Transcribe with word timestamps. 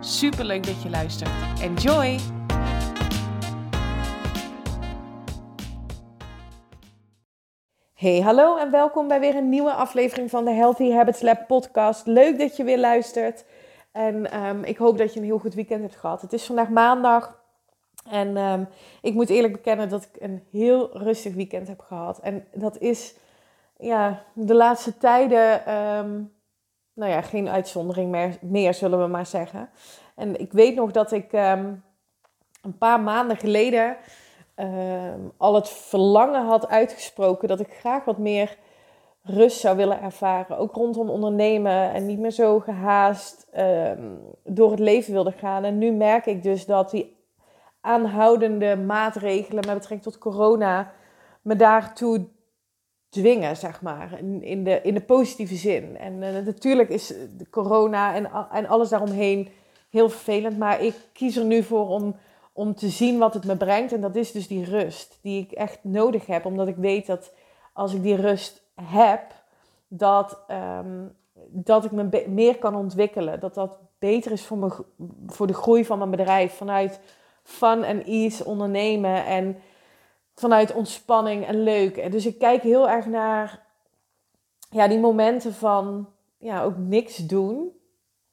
Super 0.00 0.44
leuk 0.44 0.66
dat 0.66 0.82
je 0.82 0.90
luistert. 0.90 1.30
Enjoy! 1.60 2.18
Hey, 7.94 8.20
hallo 8.20 8.56
en 8.56 8.70
welkom 8.70 9.08
bij 9.08 9.20
weer 9.20 9.36
een 9.36 9.48
nieuwe 9.48 9.72
aflevering 9.72 10.30
van 10.30 10.44
de 10.44 10.50
Healthy 10.50 10.90
Habits 10.90 11.22
Lab 11.22 11.46
podcast. 11.46 12.06
Leuk 12.06 12.38
dat 12.38 12.56
je 12.56 12.64
weer 12.64 12.78
luistert. 12.78 13.44
En 13.92 14.44
um, 14.44 14.64
ik 14.64 14.76
hoop 14.76 14.98
dat 14.98 15.12
je 15.12 15.20
een 15.20 15.26
heel 15.26 15.38
goed 15.38 15.54
weekend 15.54 15.82
hebt 15.82 15.96
gehad. 15.96 16.22
Het 16.22 16.32
is 16.32 16.44
vandaag 16.44 16.68
maandag. 16.68 17.42
En 18.10 18.36
um, 18.36 18.68
ik 19.02 19.14
moet 19.14 19.30
eerlijk 19.30 19.52
bekennen 19.52 19.88
dat 19.88 20.08
ik 20.12 20.22
een 20.22 20.42
heel 20.50 20.98
rustig 20.98 21.34
weekend 21.34 21.68
heb 21.68 21.80
gehad. 21.80 22.18
En 22.18 22.46
dat 22.54 22.78
is 22.78 23.14
ja, 23.76 24.22
de 24.32 24.54
laatste 24.54 24.98
tijden, 24.98 25.74
um, 25.74 26.32
nou 26.98 27.12
ja, 27.12 27.20
geen 27.20 27.48
uitzondering 27.48 28.10
meer, 28.10 28.38
meer, 28.40 28.74
zullen 28.74 29.00
we 29.00 29.06
maar 29.06 29.26
zeggen. 29.26 29.70
En 30.14 30.40
ik 30.40 30.52
weet 30.52 30.74
nog 30.74 30.90
dat 30.90 31.12
ik 31.12 31.32
een 31.32 32.78
paar 32.78 33.00
maanden 33.00 33.36
geleden 33.36 33.96
al 35.36 35.54
het 35.54 35.68
verlangen 35.68 36.46
had 36.46 36.68
uitgesproken 36.68 37.48
dat 37.48 37.60
ik 37.60 37.72
graag 37.72 38.04
wat 38.04 38.18
meer 38.18 38.56
rust 39.22 39.60
zou 39.60 39.76
willen 39.76 40.02
ervaren. 40.02 40.58
Ook 40.58 40.74
rondom 40.74 41.10
ondernemen 41.10 41.92
en 41.92 42.06
niet 42.06 42.18
meer 42.18 42.30
zo 42.30 42.60
gehaast 42.60 43.46
um, 43.58 44.20
door 44.44 44.70
het 44.70 44.80
leven 44.80 45.12
wilde 45.12 45.32
gaan. 45.32 45.64
En 45.64 45.78
nu 45.78 45.92
merk 45.92 46.26
ik 46.26 46.42
dus 46.42 46.66
dat 46.66 46.90
die 46.90 47.16
aanhoudende 47.80 48.76
maatregelen 48.76 49.66
met 49.66 49.74
betrekking 49.74 50.02
tot 50.02 50.18
corona 50.18 50.92
me 51.42 51.56
daartoe 51.56 52.28
dwingen, 53.08 53.56
zeg 53.56 53.82
maar, 53.82 54.18
in, 54.40 54.64
de, 54.64 54.80
in 54.82 54.94
de 54.94 55.00
positieve 55.00 55.54
zin. 55.54 55.96
En 55.96 56.12
uh, 56.22 56.44
natuurlijk 56.44 56.88
is 56.88 57.06
de 57.36 57.50
corona 57.50 58.14
en, 58.14 58.30
en 58.52 58.66
alles 58.66 58.88
daaromheen 58.88 59.48
heel 59.90 60.08
vervelend, 60.08 60.58
maar 60.58 60.82
ik 60.82 60.94
kies 61.12 61.36
er 61.36 61.44
nu 61.44 61.62
voor 61.62 61.88
om, 61.88 62.16
om 62.52 62.74
te 62.74 62.88
zien 62.88 63.18
wat 63.18 63.34
het 63.34 63.44
me 63.44 63.56
brengt. 63.56 63.92
En 63.92 64.00
dat 64.00 64.16
is 64.16 64.32
dus 64.32 64.48
die 64.48 64.64
rust 64.64 65.18
die 65.22 65.42
ik 65.42 65.52
echt 65.52 65.78
nodig 65.82 66.26
heb, 66.26 66.44
omdat 66.44 66.68
ik 66.68 66.76
weet 66.76 67.06
dat 67.06 67.32
als 67.72 67.94
ik 67.94 68.02
die 68.02 68.16
rust 68.16 68.62
heb, 68.82 69.22
dat, 69.88 70.40
um, 70.80 71.16
dat 71.48 71.84
ik 71.84 71.90
me 71.90 72.24
meer 72.28 72.58
kan 72.58 72.74
ontwikkelen. 72.74 73.40
Dat 73.40 73.54
dat 73.54 73.78
beter 73.98 74.32
is 74.32 74.46
voor, 74.46 74.58
me, 74.58 74.84
voor 75.26 75.46
de 75.46 75.54
groei 75.54 75.84
van 75.84 75.98
mijn 75.98 76.10
bedrijf. 76.10 76.52
Vanuit 76.52 77.00
fun 77.42 77.82
en 77.82 78.04
ease 78.04 78.44
ondernemen 78.44 79.24
en 79.24 79.56
vanuit 80.38 80.74
ontspanning 80.74 81.46
en 81.46 81.62
leuk. 81.62 82.12
Dus 82.12 82.26
ik 82.26 82.38
kijk 82.38 82.62
heel 82.62 82.88
erg 82.88 83.06
naar 83.06 83.66
ja, 84.70 84.88
die 84.88 84.98
momenten 84.98 85.54
van 85.54 86.08
ja, 86.38 86.62
ook 86.62 86.76
niks 86.76 87.16
doen. 87.16 87.76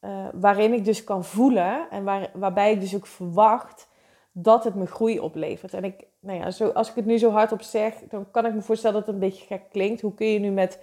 Uh, 0.02 0.28
waarin 0.34 0.74
ik 0.74 0.86
dus 0.86 1.04
kan 1.04 1.24
voelen 1.24 1.90
en 1.90 2.04
waar, 2.04 2.30
waarbij 2.34 2.72
ik 2.72 2.80
dus 2.80 2.96
ook 2.96 3.08
verwacht 3.08 3.88
dat 4.32 4.64
het 4.64 4.76
me 4.76 4.86
groei 4.86 5.20
oplevert. 5.20 5.74
En 5.74 5.84
ik, 5.84 6.06
nou 6.20 6.40
ja, 6.40 6.52
zo, 6.52 6.68
als 6.68 6.90
ik 6.90 6.96
het 6.96 7.06
nu 7.06 7.18
zo 7.18 7.30
hardop 7.30 7.62
zeg, 7.62 7.94
dan 8.10 8.32
kan 8.32 8.46
ik 8.46 8.54
me 8.54 8.62
voorstellen 8.62 8.96
dat 8.96 9.06
het 9.06 9.16
een 9.16 9.22
beetje 9.22 9.46
gek 9.46 9.62
klinkt. 9.72 10.02
Hoe 10.02 10.14
kun 10.14 10.28
je 10.28 10.40
nu 10.40 10.50
met 10.50 10.80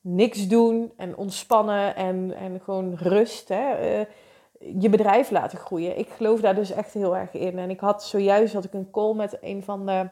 niks 0.00 0.48
doen 0.48 0.92
en 0.96 1.16
ontspannen 1.16 1.96
en, 1.96 2.34
en 2.36 2.60
gewoon 2.60 2.94
rust 2.94 3.48
hè, 3.48 3.98
uh, 3.98 4.06
je 4.80 4.88
bedrijf 4.88 5.30
laten 5.30 5.58
groeien? 5.58 5.98
Ik 5.98 6.08
geloof 6.08 6.40
daar 6.40 6.54
dus 6.54 6.70
echt 6.70 6.92
heel 6.92 7.16
erg 7.16 7.32
in. 7.32 7.58
En 7.58 7.70
ik 7.70 7.80
had 7.80 8.04
zojuist 8.04 8.54
had 8.54 8.64
ik 8.64 8.72
een 8.72 8.90
call 8.90 9.14
met 9.14 9.38
een 9.40 9.62
van 9.62 9.86
de 9.86 10.08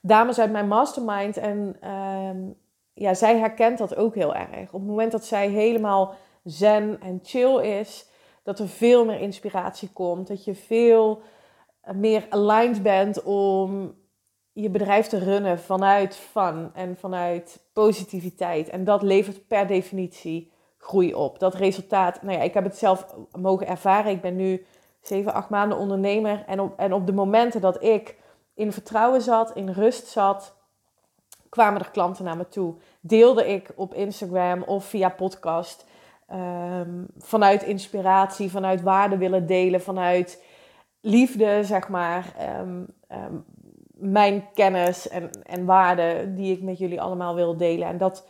dames 0.00 0.38
uit 0.38 0.50
mijn 0.50 0.68
mastermind. 0.68 1.36
En 1.36 1.76
uh, 1.84 2.52
ja, 2.92 3.14
zij 3.14 3.38
herkent 3.38 3.78
dat 3.78 3.96
ook 3.96 4.14
heel 4.14 4.34
erg. 4.34 4.72
Op 4.72 4.80
het 4.80 4.88
moment 4.88 5.12
dat 5.12 5.24
zij 5.24 5.48
helemaal 5.48 6.14
zen 6.44 7.00
en 7.00 7.20
chill 7.22 7.60
is, 7.60 8.08
dat 8.42 8.58
er 8.58 8.68
veel 8.68 9.04
meer 9.04 9.20
inspiratie 9.20 9.90
komt. 9.92 10.26
Dat 10.26 10.44
je 10.44 10.54
veel 10.54 11.20
meer 11.94 12.26
aligned 12.28 12.82
bent 12.82 13.22
om 13.22 13.94
je 14.52 14.70
bedrijf 14.70 15.06
te 15.06 15.18
runnen 15.18 15.58
vanuit 15.58 16.16
fun 16.16 16.70
en 16.74 16.96
vanuit 16.96 17.60
positiviteit. 17.72 18.68
En 18.68 18.84
dat 18.84 19.02
levert 19.02 19.46
per 19.46 19.66
definitie 19.66 20.52
groei 20.78 21.14
op. 21.14 21.38
Dat 21.38 21.54
resultaat, 21.54 22.22
nou 22.22 22.36
ja, 22.36 22.42
ik 22.42 22.54
heb 22.54 22.64
het 22.64 22.76
zelf 22.76 23.14
mogen 23.32 23.66
ervaren. 23.66 24.12
Ik 24.12 24.20
ben 24.20 24.36
nu 24.36 24.66
7, 25.00 25.32
8 25.32 25.48
maanden 25.48 25.78
ondernemer. 25.78 26.44
En 26.46 26.60
op, 26.60 26.78
en 26.78 26.92
op 26.92 27.06
de 27.06 27.12
momenten 27.12 27.60
dat 27.60 27.82
ik 27.82 28.16
in 28.56 28.72
vertrouwen 28.72 29.22
zat, 29.22 29.52
in 29.54 29.70
rust 29.70 30.06
zat, 30.06 30.54
kwamen 31.48 31.80
er 31.80 31.90
klanten 31.90 32.24
naar 32.24 32.36
me 32.36 32.48
toe. 32.48 32.74
Deelde 33.00 33.46
ik 33.46 33.70
op 33.74 33.94
Instagram 33.94 34.62
of 34.62 34.84
via 34.84 35.08
podcast. 35.08 35.84
Um, 36.32 37.06
vanuit 37.18 37.62
inspiratie, 37.62 38.50
vanuit 38.50 38.82
waarde 38.82 39.16
willen 39.16 39.46
delen, 39.46 39.80
vanuit 39.80 40.42
liefde, 41.00 41.64
zeg 41.64 41.88
maar, 41.88 42.34
um, 42.60 42.86
um, 43.12 43.44
mijn 43.90 44.48
kennis 44.54 45.08
en, 45.08 45.30
en 45.42 45.64
waarde 45.64 46.34
die 46.34 46.52
ik 46.52 46.62
met 46.62 46.78
jullie 46.78 47.00
allemaal 47.00 47.34
wil 47.34 47.56
delen. 47.56 47.88
En 47.88 47.98
dat, 47.98 48.26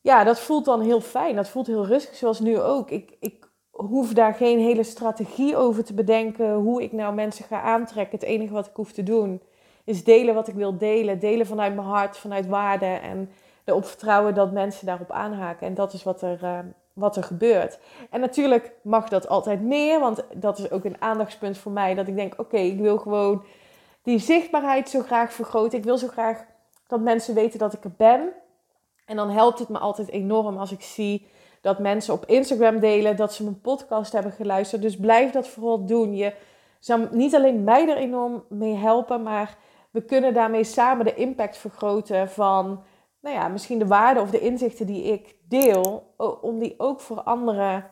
ja, 0.00 0.24
dat 0.24 0.40
voelt 0.40 0.64
dan 0.64 0.80
heel 0.80 1.00
fijn. 1.00 1.36
Dat 1.36 1.48
voelt 1.48 1.66
heel 1.66 1.86
rustig, 1.86 2.14
zoals 2.14 2.40
nu 2.40 2.60
ook. 2.60 2.90
Ik, 2.90 3.16
ik 3.20 3.47
hoef 3.78 4.12
daar 4.12 4.34
geen 4.34 4.58
hele 4.58 4.82
strategie 4.82 5.56
over 5.56 5.84
te 5.84 5.94
bedenken 5.94 6.54
hoe 6.54 6.82
ik 6.82 6.92
nou 6.92 7.14
mensen 7.14 7.44
ga 7.44 7.60
aantrekken. 7.60 8.18
Het 8.18 8.28
enige 8.28 8.52
wat 8.52 8.66
ik 8.66 8.74
hoef 8.74 8.92
te 8.92 9.02
doen 9.02 9.40
is 9.84 10.04
delen 10.04 10.34
wat 10.34 10.48
ik 10.48 10.54
wil 10.54 10.78
delen. 10.78 11.18
Delen 11.18 11.46
vanuit 11.46 11.74
mijn 11.74 11.86
hart, 11.86 12.16
vanuit 12.16 12.46
waarde 12.46 12.86
en 12.86 13.30
erop 13.64 13.84
vertrouwen 13.84 14.34
dat 14.34 14.52
mensen 14.52 14.86
daarop 14.86 15.10
aanhaken. 15.10 15.66
En 15.66 15.74
dat 15.74 15.92
is 15.92 16.02
wat 16.02 16.22
er, 16.22 16.42
uh, 16.42 16.58
wat 16.92 17.16
er 17.16 17.22
gebeurt. 17.22 17.78
En 18.10 18.20
natuurlijk 18.20 18.72
mag 18.82 19.08
dat 19.08 19.28
altijd 19.28 19.62
meer, 19.62 20.00
want 20.00 20.24
dat 20.34 20.58
is 20.58 20.70
ook 20.70 20.84
een 20.84 21.02
aandachtspunt 21.02 21.58
voor 21.58 21.72
mij. 21.72 21.94
Dat 21.94 22.08
ik 22.08 22.16
denk, 22.16 22.34
oké, 22.36 22.56
ik 22.56 22.78
wil 22.78 22.98
gewoon 22.98 23.44
die 24.02 24.18
zichtbaarheid 24.18 24.88
zo 24.88 25.00
graag 25.00 25.32
vergroten. 25.32 25.78
Ik 25.78 25.84
wil 25.84 25.98
zo 25.98 26.08
graag 26.08 26.44
dat 26.86 27.00
mensen 27.00 27.34
weten 27.34 27.58
dat 27.58 27.72
ik 27.72 27.84
er 27.84 27.94
ben. 27.96 28.32
En 29.06 29.16
dan 29.16 29.30
helpt 29.30 29.58
het 29.58 29.68
me 29.68 29.78
altijd 29.78 30.08
enorm 30.08 30.56
als 30.56 30.72
ik 30.72 30.82
zie 30.82 31.26
dat 31.68 31.78
mensen 31.78 32.14
op 32.14 32.26
Instagram 32.26 32.78
delen 32.80 33.16
dat 33.16 33.32
ze 33.32 33.42
mijn 33.42 33.60
podcast 33.60 34.12
hebben 34.12 34.32
geluisterd. 34.32 34.82
Dus 34.82 34.96
blijf 34.96 35.30
dat 35.30 35.48
vooral 35.48 35.86
doen. 35.86 36.16
Je 36.16 36.32
zou 36.78 37.06
niet 37.10 37.34
alleen 37.34 37.64
mij 37.64 37.88
er 37.88 37.96
enorm 37.96 38.44
mee 38.48 38.74
helpen, 38.74 39.22
maar 39.22 39.56
we 39.90 40.04
kunnen 40.04 40.34
daarmee 40.34 40.64
samen 40.64 41.04
de 41.04 41.14
impact 41.14 41.56
vergroten 41.56 42.30
van 42.30 42.82
nou 43.20 43.36
ja, 43.36 43.48
misschien 43.48 43.78
de 43.78 43.86
waarden 43.86 44.22
of 44.22 44.30
de 44.30 44.40
inzichten 44.40 44.86
die 44.86 45.02
ik 45.02 45.36
deel, 45.48 46.14
om 46.40 46.58
die 46.58 46.74
ook 46.78 47.00
voor 47.00 47.22
anderen 47.22 47.90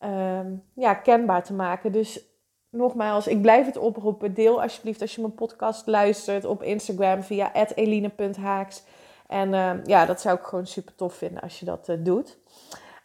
uh, 0.00 0.40
ja, 0.74 0.94
kenbaar 0.94 1.44
te 1.44 1.52
maken. 1.52 1.92
Dus 1.92 2.24
nogmaals, 2.70 3.26
ik 3.26 3.42
blijf 3.42 3.66
het 3.66 3.76
oproepen. 3.76 4.34
Deel 4.34 4.62
alsjeblieft 4.62 5.00
als 5.00 5.14
je 5.14 5.20
mijn 5.20 5.34
podcast 5.34 5.86
luistert 5.86 6.44
op 6.44 6.62
Instagram 6.62 7.22
via 7.22 7.52
eline.haaks. 7.74 8.82
En 9.26 9.52
uh, 9.52 9.84
ja, 9.84 10.06
dat 10.06 10.20
zou 10.20 10.38
ik 10.38 10.44
gewoon 10.44 10.66
super 10.66 10.94
tof 10.94 11.14
vinden 11.14 11.42
als 11.42 11.58
je 11.58 11.64
dat 11.64 11.88
uh, 11.88 11.96
doet. 11.98 12.38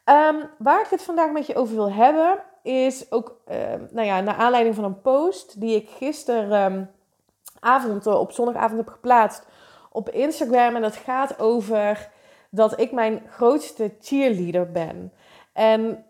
Um, 0.06 0.50
waar 0.58 0.82
ik 0.82 0.90
het 0.90 1.04
vandaag 1.04 1.32
met 1.32 1.48
je 1.48 1.56
over 1.56 1.76
wil 1.76 1.92
hebben, 1.92 2.38
is 2.64 3.12
ook, 3.12 3.42
uh, 3.48 3.56
nou 3.92 4.08
ja, 4.08 4.22
naar 4.22 4.36
aanleiding 4.36 4.76
van 4.76 4.84
een 4.84 5.02
post 5.02 5.60
die 5.60 5.76
ik 5.76 5.90
gisteravond 5.90 8.06
um, 8.06 8.14
op 8.14 8.32
zondagavond 8.32 8.78
heb 8.78 8.88
geplaatst 8.88 9.46
op 9.92 10.10
Instagram. 10.10 10.76
En 10.76 10.82
dat 10.82 10.96
gaat 10.96 11.40
over 11.40 12.10
dat 12.50 12.80
ik 12.80 12.92
mijn 12.92 13.22
grootste 13.30 13.94
cheerleader 14.00 14.72
ben. 14.72 15.14
En 15.54 16.06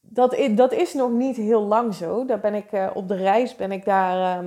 dat, 0.00 0.36
dat 0.50 0.72
is 0.72 0.94
nog 0.94 1.10
niet 1.10 1.36
heel 1.36 1.62
lang 1.62 1.94
zo. 1.94 2.24
Daar 2.24 2.40
ben 2.40 2.54
ik 2.54 2.72
uh, 2.72 2.90
op 2.94 3.08
de 3.08 3.16
reis 3.16 3.56
ben 3.56 3.72
ik 3.72 3.84
daar 3.84 4.42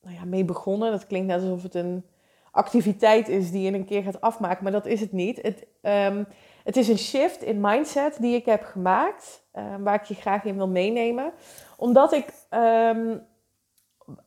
nou 0.00 0.14
ja, 0.14 0.24
mee 0.24 0.44
begonnen. 0.44 0.90
Dat 0.90 1.06
klinkt 1.06 1.26
net 1.26 1.42
alsof 1.42 1.62
het 1.62 1.74
een 1.74 2.04
activiteit 2.56 3.28
is 3.28 3.50
die 3.50 3.62
je 3.62 3.72
een 3.72 3.84
keer 3.84 4.02
gaat 4.02 4.20
afmaken, 4.20 4.62
maar 4.62 4.72
dat 4.72 4.86
is 4.86 5.00
het 5.00 5.12
niet. 5.12 5.42
Het, 5.42 5.66
um, 5.82 6.26
het 6.64 6.76
is 6.76 6.88
een 6.88 6.98
shift 6.98 7.42
in 7.42 7.60
mindset 7.60 8.16
die 8.20 8.34
ik 8.34 8.44
heb 8.44 8.62
gemaakt, 8.62 9.42
uh, 9.54 9.62
waar 9.78 9.94
ik 9.94 10.04
je 10.04 10.14
graag 10.14 10.44
in 10.44 10.56
wil 10.56 10.68
meenemen. 10.68 11.32
Omdat 11.76 12.12
ik 12.12 12.32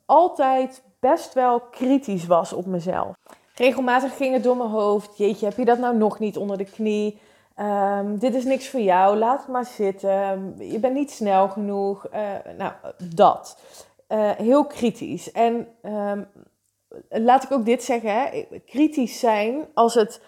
altijd 0.06 0.84
best 1.00 1.34
wel 1.34 1.60
kritisch 1.60 2.26
was 2.26 2.54
op 2.54 2.66
mezelf. 2.66 3.16
Regelmatig 3.56 4.18
ging 4.18 4.34
het 4.34 4.44
door 4.44 4.58
mijn 4.58 4.70
hoofd. 4.70 5.18
Jeetje, 5.18 5.46
heb 5.46 5.58
je 5.58 5.66
dat 5.66 5.80
nou 5.80 5.98
nog 5.98 6.20
niet 6.20 6.38
onder 6.38 6.58
de 6.58 6.66
knie? 6.66 7.20
Ehm, 7.56 8.18
dit 8.18 8.36
is 8.36 8.44
niks 8.44 8.70
voor 8.70 8.80
jou, 8.80 9.18
laat 9.18 9.40
het 9.40 9.48
maar 9.48 9.66
zitten. 9.66 10.56
Je 10.58 10.80
bent 10.80 10.94
niet 10.94 11.12
snel 11.12 11.50
genoeg. 11.50 12.08
Uh, 12.14 12.20
nou, 12.58 12.72
dat. 13.16 13.60
Uh, 14.10 14.32
heel 14.32 14.66
kritisch. 14.66 15.32
En 15.32 15.68
laat 17.10 17.44
ik 17.44 17.52
ook 17.52 17.66
dit 17.66 17.84
zeggen: 17.84 18.14
hè? 18.14 18.46
kritisch 18.66 19.20
zijn 19.20 19.68
als 19.74 19.94
het 19.94 20.22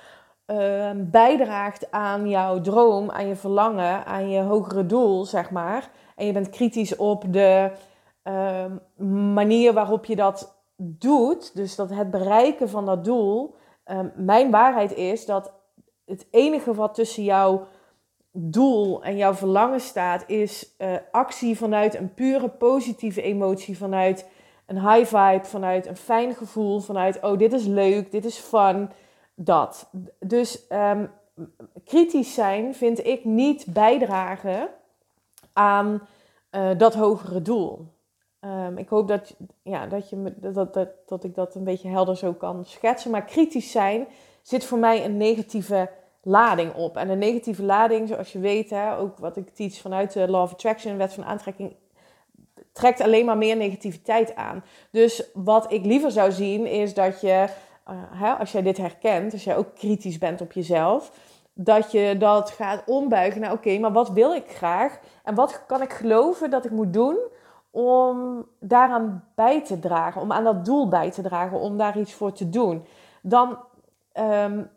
uh, 0.48 0.92
bijdraagt 0.96 1.92
aan 1.92 2.30
jouw 2.30 2.62
droom, 2.62 3.12
aan 3.12 3.28
je 3.28 3.36
verlangen, 3.36 4.06
aan 4.06 4.30
je 4.30 4.42
hogere 4.42 4.86
doel, 4.86 5.26
zeg 5.26 5.52
maar. 5.52 5.90
En 6.16 6.26
je 6.26 6.34
bent 6.34 6.50
kritisch 6.50 6.96
op 6.96 7.24
de 7.34 7.72
manier 9.34 9.74
waarop 9.74 10.06
je 10.06 10.16
dat 10.16 10.56
doet. 10.78 11.56
Dus 11.56 11.76
dat 11.76 11.90
het 11.90 12.12
bereiken 12.12 12.70
van 12.70 12.86
dat 12.86 13.04
doel. 13.04 13.56
mijn 14.16 14.52
waarheid 14.52 14.94
is 14.94 15.26
dat 15.26 15.54
het 16.06 16.28
enige 16.32 16.74
wat 16.74 16.96
tussen 16.96 17.24
jouw 17.24 17.68
doel 18.32 19.04
en 19.04 19.18
jouw 19.18 19.34
verlangen 19.34 19.80
staat, 19.80 20.24
is 20.28 20.76
uh, 20.78 20.96
actie 21.12 21.58
vanuit 21.58 21.96
een 21.96 22.14
pure 22.14 22.50
positieve 22.50 23.22
emotie, 23.22 23.78
vanuit 23.78 24.30
een 24.66 24.90
high 24.90 25.16
vibe, 25.16 25.44
vanuit 25.44 25.88
een 25.88 25.98
fijn 25.98 26.36
gevoel, 26.36 26.80
vanuit 26.80 27.20
oh 27.22 27.38
dit 27.38 27.54
is 27.54 27.66
leuk, 27.66 28.12
dit 28.12 28.26
is 28.26 28.38
fun, 28.38 28.90
dat. 29.36 29.90
Dus 30.20 30.66
um, 30.70 31.12
kritisch 31.86 32.34
zijn 32.34 32.76
vind 32.76 33.06
ik 33.06 33.26
niet 33.26 33.66
bijdragen 33.68 34.70
aan 35.54 36.08
uh, 36.52 36.70
dat 36.78 36.94
hogere 36.94 37.42
doel. 37.42 37.88
Um, 38.46 38.78
ik 38.78 38.90
hoop 38.90 39.08
dat, 39.08 39.36
ja, 39.64 39.88
dat, 39.88 40.10
je, 40.10 40.34
dat, 40.38 40.74
dat, 40.74 40.90
dat 41.06 41.24
ik 41.24 41.36
dat 41.36 41.56
een 41.56 41.64
beetje 41.64 41.90
helder 41.90 42.18
zo 42.18 42.34
kan 42.34 42.66
schetsen. 42.66 43.12
Maar 43.12 43.26
kritisch 43.26 43.72
zijn 43.72 44.08
zit 44.42 44.66
voor 44.66 44.78
mij 44.78 45.06
een 45.06 45.18
negatieve 45.18 45.90
lading 46.22 46.74
op. 46.74 46.98
En 46.98 47.10
een 47.10 47.18
negatieve 47.18 47.64
lading, 47.64 48.08
zoals 48.08 48.32
je 48.32 48.40
weet, 48.40 48.70
hè, 48.70 48.98
ook 48.98 49.18
wat 49.18 49.38
ik 49.38 49.50
teach 49.50 49.74
vanuit 49.74 50.14
de 50.14 50.30
Law 50.30 50.42
of 50.42 50.52
Attraction, 50.52 50.98
wet 50.98 51.14
van 51.14 51.26
aantrekking, 51.26 51.76
trekt 52.72 53.02
alleen 53.02 53.26
maar 53.26 53.38
meer 53.38 53.58
negativiteit 53.58 54.36
aan. 54.36 54.64
Dus 54.92 55.30
wat 55.34 55.72
ik 55.72 55.86
liever 55.86 56.12
zou 56.12 56.32
zien, 56.32 56.66
is 56.66 56.94
dat 56.94 57.22
je, 57.22 57.48
hè, 58.14 58.32
als 58.32 58.52
jij 58.52 58.62
dit 58.62 58.78
herkent, 58.78 59.34
als 59.34 59.44
jij 59.44 59.58
ook 59.58 59.76
kritisch 59.76 60.18
bent 60.18 60.42
op 60.42 60.52
jezelf, 60.52 61.12
dat 61.54 61.92
je 61.92 62.16
dat 62.18 62.50
gaat 62.50 62.84
ombuigen 62.86 63.42
naar 63.42 63.52
oké, 63.52 63.80
maar 63.80 63.92
wat 63.92 64.10
wil 64.10 64.34
ik 64.34 64.50
graag? 64.50 65.00
En 65.24 65.36
wat 65.36 65.66
kan 65.68 65.82
ik 65.82 65.92
geloven 65.92 66.50
dat 66.50 66.66
ik 66.66 66.72
moet 66.72 66.94
doen 66.94 67.18
om 67.72 68.46
daaraan 68.60 69.24
bij 69.36 69.62
te 69.62 69.80
dragen, 69.80 70.22
om 70.22 70.32
aan 70.32 70.44
dat 70.44 70.66
doel 70.66 70.88
bij 70.88 71.12
te 71.12 71.22
dragen, 71.22 71.60
om 71.60 71.78
daar 71.78 72.00
iets 72.00 72.14
voor 72.14 72.32
te 72.32 72.50
doen? 72.50 72.86
Dan 73.22 73.58
um, 74.14 74.70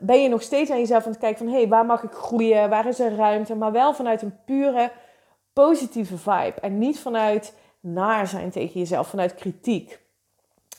ben 0.00 0.22
je 0.22 0.28
nog 0.28 0.42
steeds 0.42 0.70
aan 0.70 0.78
jezelf 0.78 1.04
aan 1.04 1.10
het 1.10 1.20
kijken 1.20 1.38
van... 1.38 1.48
hé, 1.48 1.58
hey, 1.60 1.68
waar 1.68 1.86
mag 1.86 2.02
ik 2.02 2.12
groeien? 2.12 2.70
Waar 2.70 2.86
is 2.86 3.00
er 3.00 3.14
ruimte? 3.14 3.54
Maar 3.54 3.72
wel 3.72 3.94
vanuit 3.94 4.22
een 4.22 4.38
pure 4.44 4.90
positieve 5.54 6.16
vibe. 6.18 6.54
En 6.60 6.78
niet 6.78 6.98
vanuit 6.98 7.54
naar 7.80 8.26
zijn 8.26 8.50
tegen 8.50 8.80
jezelf, 8.80 9.08
vanuit 9.08 9.34
kritiek. 9.34 10.00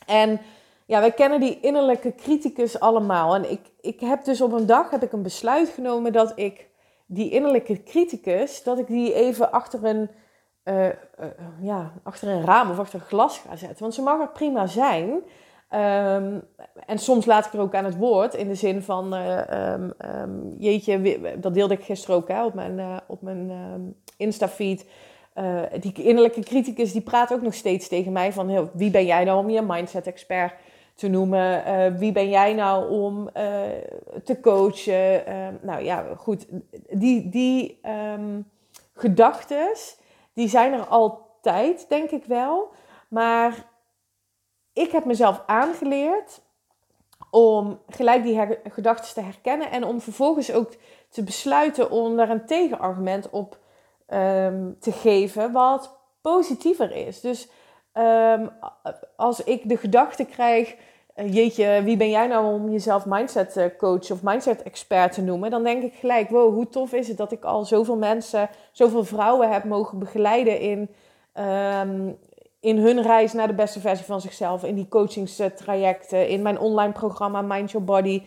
En 0.05 0.39
ja, 0.85 0.99
wij 0.99 1.11
kennen 1.11 1.39
die 1.39 1.59
innerlijke 1.59 2.15
criticus 2.15 2.79
allemaal. 2.79 3.35
En 3.35 3.51
ik, 3.51 3.61
ik 3.81 3.99
heb 3.99 4.23
dus 4.23 4.41
op 4.41 4.51
een 4.51 4.65
dag 4.65 4.89
heb 4.89 5.03
ik 5.03 5.11
een 5.11 5.23
besluit 5.23 5.69
genomen 5.69 6.13
dat 6.13 6.31
ik 6.35 6.67
die 7.05 7.29
innerlijke 7.29 7.83
criticus... 7.83 8.63
dat 8.63 8.79
ik 8.79 8.87
die 8.87 9.13
even 9.13 9.51
achter 9.51 9.85
een... 9.85 10.09
Uh, 10.63 10.85
uh, 10.85 10.91
ja, 11.61 11.91
achter 12.03 12.27
een 12.27 12.45
raam 12.45 12.69
of 12.71 12.79
achter 12.79 12.99
een 12.99 13.05
glas 13.05 13.37
ga 13.37 13.55
zetten. 13.55 13.79
Want 13.79 13.93
ze 13.93 14.01
mag 14.01 14.19
er 14.19 14.29
prima 14.29 14.67
zijn... 14.67 15.09
Um, 15.69 16.43
en 16.85 16.97
soms 16.97 17.25
laat 17.25 17.45
ik 17.45 17.53
er 17.53 17.59
ook 17.59 17.75
aan 17.75 17.85
het 17.85 17.97
woord 17.97 18.33
in 18.33 18.47
de 18.47 18.55
zin 18.55 18.81
van, 18.81 19.13
uh, 19.13 19.73
um, 19.73 19.93
um, 20.05 20.55
jeetje, 20.57 21.21
dat 21.39 21.53
deelde 21.53 21.73
ik 21.73 21.83
gisteren 21.83 22.15
ook 22.15 22.27
hè, 22.27 22.45
op 22.45 22.53
mijn, 22.53 23.01
op 23.07 23.21
mijn 23.21 23.51
Insta-feed. 24.17 24.85
Uh, 25.35 25.61
die 25.79 25.93
innerlijke 25.93 26.41
criticus 26.41 26.91
die 26.91 27.01
praat 27.01 27.33
ook 27.33 27.41
nog 27.41 27.53
steeds 27.53 27.87
tegen 27.87 28.11
mij 28.11 28.33
van, 28.33 28.69
wie 28.73 28.91
ben 28.91 29.05
jij 29.05 29.23
nou 29.23 29.39
om 29.39 29.49
je 29.49 29.61
mindset-expert 29.61 30.53
te 30.93 31.07
noemen? 31.07 31.63
wie 31.97 32.11
ben 32.11 32.29
jij 32.29 32.53
nou 32.53 32.89
om 32.89 33.29
te 34.23 34.39
coachen? 34.41 35.23
nou 35.61 35.83
ja, 35.83 36.05
goed, 36.17 36.45
die, 36.89 37.29
die 37.29 37.79
gedachtes, 38.93 39.97
die 40.33 40.47
zijn 40.47 40.73
er 40.73 40.85
altijd, 40.85 41.85
denk 41.89 42.09
ik 42.09 42.25
wel. 42.25 42.71
Maar 43.07 43.65
ik 44.73 44.91
heb 44.91 45.05
mezelf 45.05 45.43
aangeleerd 45.45 46.41
om 47.29 47.79
gelijk 47.87 48.23
die 48.23 48.39
gedachten 48.69 49.13
te 49.13 49.21
herkennen 49.21 49.71
en 49.71 49.83
om 49.83 50.01
vervolgens 50.01 50.51
ook 50.51 50.73
te 51.09 51.23
besluiten 51.23 51.91
om 51.91 52.15
daar 52.15 52.29
een 52.29 52.45
tegenargument 52.45 53.29
op 53.29 53.57
um, 54.13 54.75
te 54.79 54.91
geven 54.91 55.51
wat 55.51 55.97
positiever 56.21 56.91
is. 56.91 57.21
Dus 57.21 57.49
um, 57.93 58.49
als 59.15 59.43
ik 59.43 59.69
de 59.69 59.77
gedachte 59.77 60.25
krijg, 60.25 60.75
uh, 61.15 61.33
jeetje, 61.33 61.81
wie 61.83 61.97
ben 61.97 62.09
jij 62.09 62.27
nou 62.27 62.53
om 62.53 62.69
jezelf 62.69 63.05
mindset 63.05 63.57
eh, 63.57 63.65
coach 63.77 64.11
of 64.11 64.23
mindset 64.23 64.63
expert 64.63 65.13
te 65.13 65.21
noemen, 65.21 65.49
dan 65.49 65.63
denk 65.63 65.83
ik 65.83 65.93
gelijk, 65.93 66.29
wow, 66.29 66.53
hoe 66.53 66.69
tof 66.69 66.93
is 66.93 67.07
het 67.07 67.17
dat 67.17 67.31
ik 67.31 67.43
al 67.43 67.65
zoveel 67.65 67.97
mensen, 67.97 68.49
zoveel 68.71 69.03
vrouwen 69.03 69.51
heb 69.51 69.63
mogen 69.63 69.99
begeleiden 69.99 70.59
in 70.59 70.89
um, 71.33 72.17
in 72.59 72.77
hun 72.77 73.01
reis 73.01 73.33
naar 73.33 73.47
de 73.47 73.53
beste 73.53 73.79
versie 73.79 74.05
van 74.05 74.21
zichzelf, 74.21 74.63
in 74.63 74.75
die 74.75 74.87
coachingstrajecten, 74.87 76.27
in 76.27 76.41
mijn 76.41 76.59
online 76.59 76.91
programma 76.91 77.41
Mind 77.41 77.71
Your 77.71 77.85
Body. 77.85 78.21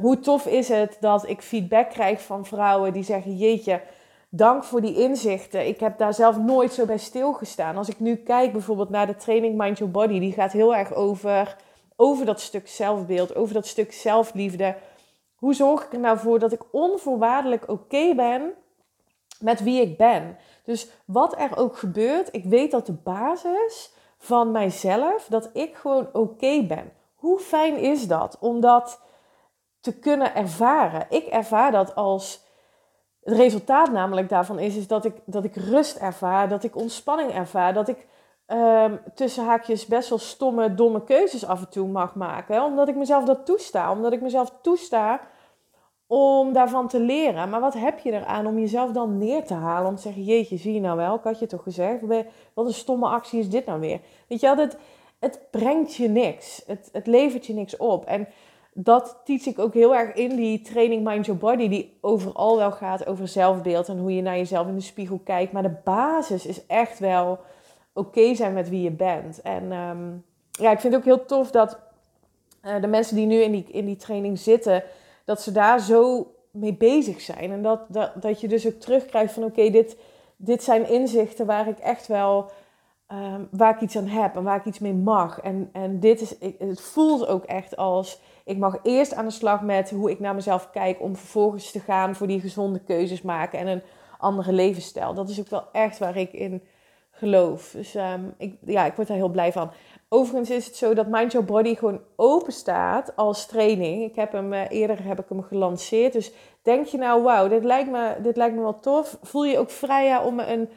Hoe 0.00 0.20
tof 0.20 0.46
is 0.46 0.68
het 0.68 0.96
dat 1.00 1.28
ik 1.28 1.42
feedback 1.42 1.90
krijg 1.90 2.22
van 2.22 2.46
vrouwen 2.46 2.92
die 2.92 3.02
zeggen: 3.02 3.36
Jeetje, 3.36 3.80
dank 4.34 4.64
voor 4.64 4.80
die 4.80 4.94
inzichten. 4.94 5.66
Ik 5.66 5.80
heb 5.80 5.98
daar 5.98 6.14
zelf 6.14 6.38
nooit 6.38 6.72
zo 6.72 6.84
bij 6.84 6.98
stilgestaan. 6.98 7.76
Als 7.76 7.88
ik 7.88 8.00
nu 8.00 8.16
kijk 8.16 8.52
bijvoorbeeld 8.52 8.90
naar 8.90 9.06
de 9.06 9.16
training 9.16 9.56
Mind 9.56 9.78
Your 9.78 9.92
Body, 9.92 10.18
die 10.18 10.32
gaat 10.32 10.52
heel 10.52 10.74
erg 10.74 10.94
over, 10.94 11.56
over 11.96 12.26
dat 12.26 12.40
stuk 12.40 12.68
zelfbeeld, 12.68 13.34
over 13.34 13.54
dat 13.54 13.66
stuk 13.66 13.92
zelfliefde. 13.92 14.76
Hoe 15.34 15.54
zorg 15.54 15.84
ik 15.84 15.92
er 15.92 15.98
nou 15.98 16.18
voor 16.18 16.38
dat 16.38 16.52
ik 16.52 16.62
onvoorwaardelijk 16.70 17.68
oké 17.68 18.14
ben 18.14 18.52
met 19.40 19.62
wie 19.62 19.80
ik 19.80 19.96
ben? 19.96 20.36
Dus 20.64 20.88
wat 21.04 21.38
er 21.38 21.56
ook 21.56 21.76
gebeurt, 21.76 22.28
ik 22.34 22.44
weet 22.44 22.70
dat 22.70 22.86
de 22.86 22.92
basis 22.92 23.92
van 24.18 24.50
mijzelf, 24.50 25.26
dat 25.28 25.50
ik 25.52 25.76
gewoon 25.76 26.08
oké 26.12 26.62
ben. 26.66 26.92
Hoe 27.14 27.38
fijn 27.38 27.76
is 27.76 28.06
dat 28.06 28.36
om 28.40 28.60
dat 28.60 29.00
te 29.80 29.98
kunnen 29.98 30.34
ervaren? 30.34 31.06
Ik 31.08 31.26
ervaar 31.26 31.72
dat 31.72 31.94
als 31.94 32.50
het 33.22 33.36
resultaat 33.36 33.92
namelijk 33.92 34.28
daarvan 34.28 34.58
is, 34.58 34.76
is 34.76 34.86
dat 34.86 35.04
ik, 35.04 35.14
dat 35.24 35.44
ik 35.44 35.56
rust 35.56 35.96
ervaar, 35.96 36.48
dat 36.48 36.64
ik 36.64 36.76
ontspanning 36.76 37.32
ervaar, 37.32 37.74
dat 37.74 37.88
ik 37.88 38.06
um, 38.46 39.00
tussen 39.14 39.44
haakjes 39.44 39.86
best 39.86 40.08
wel 40.08 40.18
stomme, 40.18 40.74
domme 40.74 41.04
keuzes 41.04 41.46
af 41.46 41.60
en 41.60 41.68
toe 41.68 41.88
mag 41.88 42.14
maken. 42.14 42.64
Omdat 42.64 42.88
ik 42.88 42.96
mezelf 42.96 43.24
dat 43.24 43.46
toesta, 43.46 43.92
omdat 43.92 44.12
ik 44.12 44.20
mezelf 44.20 44.52
toesta 44.62 45.20
om 46.06 46.52
daarvan 46.52 46.88
te 46.88 47.00
leren. 47.00 47.48
Maar 47.48 47.60
wat 47.60 47.74
heb 47.74 47.98
je 47.98 48.12
eraan 48.12 48.46
om 48.46 48.58
jezelf 48.58 48.90
dan 48.90 49.18
neer 49.18 49.44
te 49.44 49.54
halen? 49.54 49.88
Om 49.88 49.96
te 49.96 50.02
zeggen, 50.02 50.22
jeetje, 50.22 50.56
zie 50.56 50.74
je 50.74 50.80
nou 50.80 50.96
wel? 50.96 51.14
Ik 51.14 51.22
had 51.22 51.38
je 51.38 51.46
toch 51.46 51.62
gezegd? 51.62 52.00
Wat 52.54 52.66
een 52.66 52.72
stomme 52.72 53.06
actie 53.06 53.40
is 53.40 53.50
dit 53.50 53.66
nou 53.66 53.80
weer? 53.80 54.00
Weet 54.28 54.40
je 54.40 54.46
wel, 54.46 54.64
het, 54.64 54.76
het 55.18 55.40
brengt 55.50 55.94
je 55.94 56.08
niks. 56.08 56.62
Het, 56.66 56.88
het 56.92 57.06
levert 57.06 57.46
je 57.46 57.54
niks 57.54 57.76
op. 57.76 58.04
En 58.04 58.28
dat 58.74 59.20
teach 59.24 59.46
ik 59.46 59.58
ook 59.58 59.74
heel 59.74 59.94
erg 59.94 60.14
in 60.14 60.36
die 60.36 60.60
training 60.60 61.04
Mind 61.04 61.26
Your 61.26 61.40
Body. 61.40 61.68
Die 61.68 61.98
overal 62.00 62.56
wel 62.56 62.72
gaat 62.72 63.06
over 63.06 63.28
zelfbeeld 63.28 63.88
en 63.88 63.98
hoe 63.98 64.14
je 64.14 64.22
naar 64.22 64.36
jezelf 64.36 64.66
in 64.66 64.74
de 64.74 64.80
spiegel 64.80 65.20
kijkt. 65.24 65.52
Maar 65.52 65.62
de 65.62 65.76
basis 65.84 66.46
is 66.46 66.66
echt 66.66 66.98
wel 66.98 67.38
oké 67.92 68.34
zijn 68.34 68.52
met 68.52 68.68
wie 68.68 68.82
je 68.82 68.90
bent. 68.90 69.40
En 69.42 69.72
ehm, 69.72 70.10
ja, 70.50 70.70
ik 70.70 70.80
vind 70.80 70.94
het 70.94 70.94
ook 70.94 71.04
heel 71.04 71.24
tof 71.24 71.50
dat 71.50 71.78
uh, 72.64 72.80
de 72.80 72.86
mensen 72.86 73.16
die 73.16 73.26
nu 73.26 73.36
in 73.40 73.52
die, 73.52 73.64
in 73.70 73.86
die 73.86 73.96
training 73.96 74.38
zitten 74.38 74.82
dat 75.24 75.42
ze 75.42 75.52
daar 75.52 75.80
zo 75.80 76.32
mee 76.50 76.74
bezig 76.74 77.20
zijn. 77.20 77.52
En 77.52 77.62
dat, 77.62 77.80
dat, 77.88 78.22
dat 78.22 78.40
je 78.40 78.48
dus 78.48 78.66
ook 78.66 78.80
terugkrijgt 78.80 79.32
van 79.32 79.44
oké, 79.44 79.70
dit, 79.70 79.96
dit 80.36 80.62
zijn 80.62 80.88
inzichten 80.88 81.46
waar 81.46 81.68
ik 81.68 81.78
echt 81.78 82.06
wel 82.06 82.50
um, 83.12 83.48
waar 83.50 83.74
ik 83.74 83.80
iets 83.80 83.96
aan 83.96 84.06
heb 84.06 84.36
en 84.36 84.42
waar 84.42 84.56
ik 84.56 84.64
iets 84.64 84.78
mee 84.78 84.94
mag. 84.94 85.40
En, 85.40 85.68
en 85.72 86.00
dit 86.00 86.20
is, 86.20 86.34
het 86.58 86.80
voelt 86.80 87.26
ook 87.26 87.44
echt 87.44 87.76
als 87.76 88.20
ik 88.44 88.58
mag 88.58 88.78
eerst 88.82 89.14
aan 89.14 89.24
de 89.24 89.30
slag 89.30 89.62
met 89.62 89.90
hoe 89.90 90.10
ik 90.10 90.20
naar 90.20 90.34
mezelf 90.34 90.70
kijk 90.70 91.00
om 91.00 91.16
vervolgens 91.16 91.70
te 91.70 91.80
gaan 91.80 92.14
voor 92.14 92.26
die 92.26 92.40
gezonde 92.40 92.78
keuzes 92.78 93.22
maken 93.22 93.58
en 93.58 93.66
een 93.66 93.82
andere 94.18 94.52
levensstijl. 94.52 95.14
Dat 95.14 95.28
is 95.28 95.40
ook 95.40 95.48
wel 95.48 95.64
echt 95.72 95.98
waar 95.98 96.16
ik 96.16 96.32
in 96.32 96.62
geloof. 97.10 97.70
Dus 97.70 97.94
um, 97.94 98.34
ik, 98.38 98.56
ja, 98.64 98.84
ik 98.84 98.94
word 98.94 99.08
daar 99.08 99.16
heel 99.16 99.28
blij 99.28 99.52
van. 99.52 99.70
Overigens 100.08 100.50
is 100.50 100.66
het 100.66 100.76
zo 100.76 100.94
dat 100.94 101.06
Mind 101.06 101.32
Your 101.32 101.46
Body 101.46 101.74
gewoon 101.74 102.00
open 102.16 102.52
staat 102.52 103.16
als 103.16 103.46
training. 103.46 104.02
Ik 104.02 104.14
heb 104.14 104.32
hem, 104.32 104.52
uh, 104.52 104.60
eerder 104.68 105.04
heb 105.04 105.20
ik 105.20 105.28
hem 105.28 105.42
gelanceerd. 105.42 106.12
Dus 106.12 106.32
denk 106.62 106.86
je 106.86 106.98
nou, 106.98 107.22
wauw, 107.22 107.48
dit, 107.48 107.64
lijkt 107.64 107.90
me, 107.90 108.14
dit 108.22 108.36
lijkt 108.36 108.54
me 108.54 108.60
wel 108.60 108.80
tof. 108.80 109.18
Voel 109.22 109.44
je 109.44 109.58
ook 109.58 109.70
vrij 109.70 110.18
om 110.18 110.34
me 110.34 110.46
een 110.46 110.68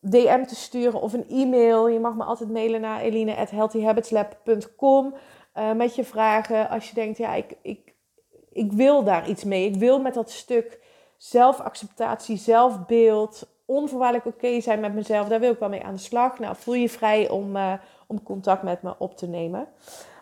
DM 0.00 0.44
te 0.44 0.54
sturen 0.54 1.00
of 1.00 1.12
een 1.12 1.28
e-mail. 1.28 1.88
Je 1.88 2.00
mag 2.00 2.14
me 2.14 2.24
altijd 2.24 2.50
mailen 2.50 2.80
naar 2.80 3.00
eline.healthyhabitslab.com 3.00 5.14
uh, 5.54 5.72
met 5.72 5.94
je 5.94 6.04
vragen. 6.04 6.68
Als 6.68 6.88
je 6.88 6.94
denkt, 6.94 7.18
ja, 7.18 7.34
ik, 7.34 7.56
ik, 7.62 7.94
ik 8.52 8.72
wil 8.72 9.04
daar 9.04 9.28
iets 9.28 9.44
mee. 9.44 9.66
Ik 9.66 9.76
wil 9.76 10.00
met 10.00 10.14
dat 10.14 10.30
stuk 10.30 10.80
zelfacceptatie, 11.16 12.36
zelfbeeld, 12.36 13.48
onvoorwaardelijk 13.64 14.26
oké 14.26 14.60
zijn 14.60 14.80
met 14.80 14.94
mezelf. 14.94 15.28
Daar 15.28 15.40
wil 15.40 15.52
ik 15.52 15.58
wel 15.58 15.68
mee 15.68 15.84
aan 15.84 15.94
de 15.94 16.00
slag. 16.00 16.38
Nou, 16.38 16.56
voel 16.56 16.74
je 16.74 16.88
vrij 16.88 17.28
om, 17.28 17.56
uh, 17.56 17.72
om 18.06 18.22
contact 18.22 18.62
met 18.62 18.82
me 18.82 18.94
op 18.98 19.16
te 19.16 19.26
nemen. 19.26 19.68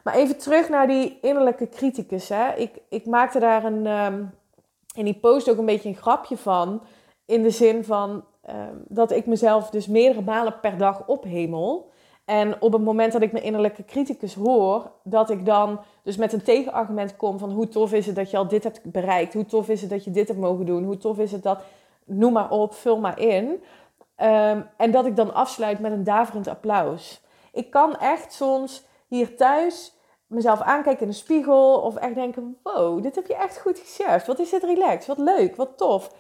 Maar 0.05 0.15
even 0.15 0.39
terug 0.39 0.69
naar 0.69 0.87
die 0.87 1.19
innerlijke 1.21 1.69
criticus. 1.69 2.29
Hè. 2.29 2.55
Ik, 2.55 2.79
ik 2.89 3.07
maakte 3.07 3.39
daar 3.39 3.65
een, 3.65 3.87
um, 3.87 4.35
in 4.95 5.05
die 5.05 5.19
post 5.19 5.51
ook 5.51 5.59
een 5.59 5.65
beetje 5.65 5.89
een 5.89 5.97
grapje 5.97 6.37
van. 6.37 6.83
In 7.25 7.43
de 7.43 7.51
zin 7.51 7.85
van 7.85 8.25
um, 8.49 8.85
dat 8.89 9.11
ik 9.11 9.27
mezelf 9.27 9.71
dus 9.71 9.87
meerdere 9.87 10.23
malen 10.25 10.61
per 10.61 10.79
dag 10.79 11.07
ophemel. 11.07 11.91
En 12.25 12.63
op 12.63 12.73
het 12.73 12.83
moment 12.83 13.13
dat 13.13 13.23
ik 13.23 13.33
mijn 13.33 13.45
innerlijke 13.45 13.85
criticus 13.85 14.35
hoor, 14.35 14.91
dat 15.03 15.31
ik 15.31 15.47
dan 15.47 15.81
dus 16.03 16.17
met 16.17 16.33
een 16.33 16.43
tegenargument 16.43 17.17
kom 17.17 17.39
van 17.39 17.51
hoe 17.51 17.69
tof 17.69 17.93
is 17.93 18.07
het 18.07 18.17
dat 18.17 18.31
je 18.31 18.37
al 18.37 18.49
dit 18.49 18.65
hebt 18.65 18.81
bereikt, 18.83 19.35
hoe 19.35 19.47
tof 19.47 19.69
is 19.69 19.81
het 19.81 19.91
dat 19.91 20.05
je 20.05 20.11
dit 20.11 20.29
hebt 20.29 20.41
mogen 20.41 20.67
doen, 20.67 20.85
hoe 20.85 20.97
tof 20.97 21.19
is 21.19 21.33
het 21.33 21.43
dat, 21.43 21.61
noem 22.05 22.33
maar 22.33 22.51
op, 22.51 22.75
vul 22.75 22.99
maar 22.99 23.21
in. 23.21 23.45
Um, 24.23 24.69
en 24.77 24.91
dat 24.91 25.07
ik 25.07 25.17
dan 25.17 25.35
afsluit 25.35 25.79
met 25.79 25.93
een 25.93 26.05
daverend 26.05 26.49
applaus. 26.49 27.21
Ik 27.53 27.71
kan 27.71 27.99
echt 27.99 28.33
soms 28.33 28.85
hier 29.07 29.37
thuis 29.37 29.97
mezelf 30.27 30.61
aankijken 30.61 31.03
in 31.03 31.09
de 31.09 31.15
spiegel 31.15 31.81
of 31.81 31.97
echt 31.97 32.15
denken, 32.15 32.57
wow, 32.63 33.03
dit 33.03 33.15
heb 33.15 33.27
je 33.27 33.37
echt 33.37 33.59
goed 33.61 33.79
gecheft. 33.79 34.27
Wat 34.27 34.39
is 34.39 34.51
dit 34.51 34.63
relaxed, 34.63 35.07
wat 35.07 35.19
leuk, 35.19 35.57
wat 35.57 35.77
tof. 35.77 36.15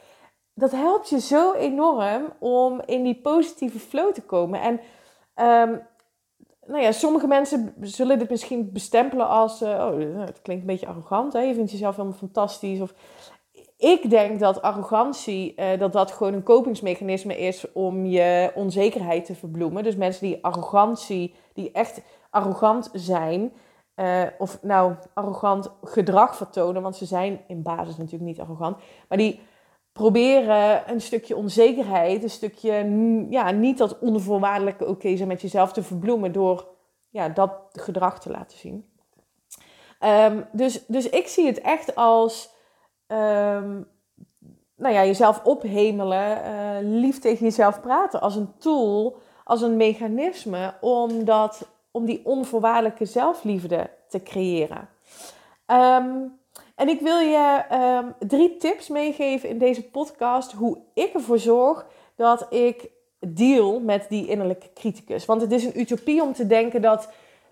Dat 0.59 0.71
helpt 0.71 1.09
je 1.09 1.21
zo 1.21 1.53
enorm 1.53 2.33
om 2.38 2.81
in 2.87 3.03
die 3.03 3.21
positieve 3.21 3.79
flow 3.79 4.12
te 4.12 4.23
komen. 4.23 4.61
En 4.61 4.81
um, 5.71 5.83
nou 6.67 6.83
ja, 6.83 6.93
sommige 6.93 7.27
mensen 7.27 7.75
zullen 7.81 8.19
dit 8.19 8.31
misschien 8.31 8.73
bestempelen 8.73 9.29
als, 9.29 9.62
uh, 9.62 9.69
oh, 9.69 10.21
het 10.27 10.43
klinkt 10.43 10.62
een 10.62 10.75
beetje 10.75 10.87
arrogant, 10.87 11.33
hè? 11.33 11.41
je 11.41 11.55
vindt 11.55 11.71
jezelf 11.71 11.97
helemaal 11.97 12.19
fantastisch. 12.19 12.81
Of, 12.81 12.95
ik 13.77 14.11
denk 14.11 14.41
dat 14.41 14.62
arrogantie, 14.62 15.55
uh, 15.57 15.79
dat 15.79 15.93
dat 15.93 16.12
gewoon 16.12 16.33
een 16.33 16.43
kopingsmechanisme 16.43 17.38
is 17.38 17.73
om 17.73 18.05
je 18.05 18.53
onzekerheid 18.55 19.25
te 19.25 19.35
verbloemen. 19.35 19.83
Dus 19.83 19.97
mensen 19.97 20.27
die 20.27 20.45
arrogantie, 20.45 21.35
die 21.53 21.73
echt 21.73 22.03
arrogant 22.31 22.91
zijn, 22.93 23.53
of 24.38 24.62
nou 24.62 24.95
arrogant 25.15 25.71
gedrag 25.83 26.37
vertonen, 26.37 26.83
want 26.83 26.97
ze 26.97 27.05
zijn 27.05 27.41
in 27.47 27.62
basis 27.62 27.97
natuurlijk 27.97 28.25
niet 28.25 28.41
arrogant, 28.41 28.77
maar 29.09 29.19
die 29.19 29.41
proberen 29.99 30.90
een 30.90 31.00
stukje 31.00 31.37
onzekerheid, 31.37 32.23
een 32.23 32.31
stukje, 32.31 32.73
ja, 33.31 33.50
niet 33.50 33.78
dat 33.78 33.99
onvoorwaardelijke 33.99 34.87
oké 34.87 35.17
zijn 35.17 35.28
met 35.28 35.40
jezelf 35.40 35.73
te 35.73 35.83
verbloemen 35.83 36.33
door 36.33 36.67
ja, 37.09 37.28
dat 37.28 37.52
gedrag 37.73 38.21
te 38.21 38.31
laten 38.31 38.59
zien. 38.59 38.90
Um, 40.00 40.47
dus, 40.52 40.87
dus 40.87 41.09
ik 41.09 41.26
zie 41.26 41.47
het 41.47 41.61
echt 41.61 41.95
als, 41.95 42.50
um, 43.07 43.88
nou 44.76 44.95
ja, 44.95 45.05
jezelf 45.05 45.45
ophemelen, 45.45 46.38
uh, 46.38 47.00
lief 47.00 47.19
tegen 47.19 47.45
jezelf 47.45 47.81
praten, 47.81 48.21
als 48.21 48.37
een 48.37 48.52
tool, 48.59 49.17
als 49.45 49.62
een 49.62 49.76
mechanisme 49.76 50.75
om, 50.81 51.25
dat, 51.25 51.69
om 51.90 52.05
die 52.05 52.21
onvoorwaardelijke 52.25 53.05
zelfliefde 53.05 53.90
te 54.09 54.23
creëren. 54.23 54.88
Um, 55.67 56.38
en 56.79 56.89
ik 56.89 57.01
wil 57.01 57.19
je 57.19 57.65
um, 57.73 58.29
drie 58.29 58.57
tips 58.57 58.89
meegeven 58.89 59.49
in 59.49 59.59
deze 59.59 59.83
podcast 59.83 60.53
hoe 60.53 60.79
ik 60.95 61.15
ervoor 61.15 61.39
zorg 61.39 61.87
dat 62.17 62.47
ik 62.53 62.91
deal 63.19 63.81
met 63.81 64.07
die 64.09 64.27
innerlijke 64.27 64.69
criticus. 64.75 65.25
Want 65.25 65.41
het 65.41 65.53
is 65.53 65.65
een 65.65 65.81
utopie 65.81 66.23
om 66.23 66.33
te 66.33 66.47
denken 66.47 66.83
dat 66.83 67.09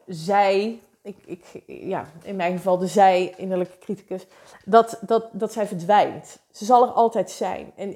zij, 0.07 0.81
ik, 1.03 1.17
ik, 1.25 1.63
ja, 1.67 2.07
in 2.23 2.37
mijn 2.37 2.57
geval 2.57 2.79
de 2.79 2.87
zij, 2.87 3.35
innerlijke 3.37 3.79
criticus, 3.79 4.27
dat, 4.65 4.99
dat, 5.07 5.29
dat 5.33 5.53
zij 5.53 5.67
verdwijnt. 5.67 6.39
Ze 6.51 6.65
zal 6.65 6.83
er 6.83 6.93
altijd 6.93 7.31
zijn. 7.31 7.73
En 7.77 7.95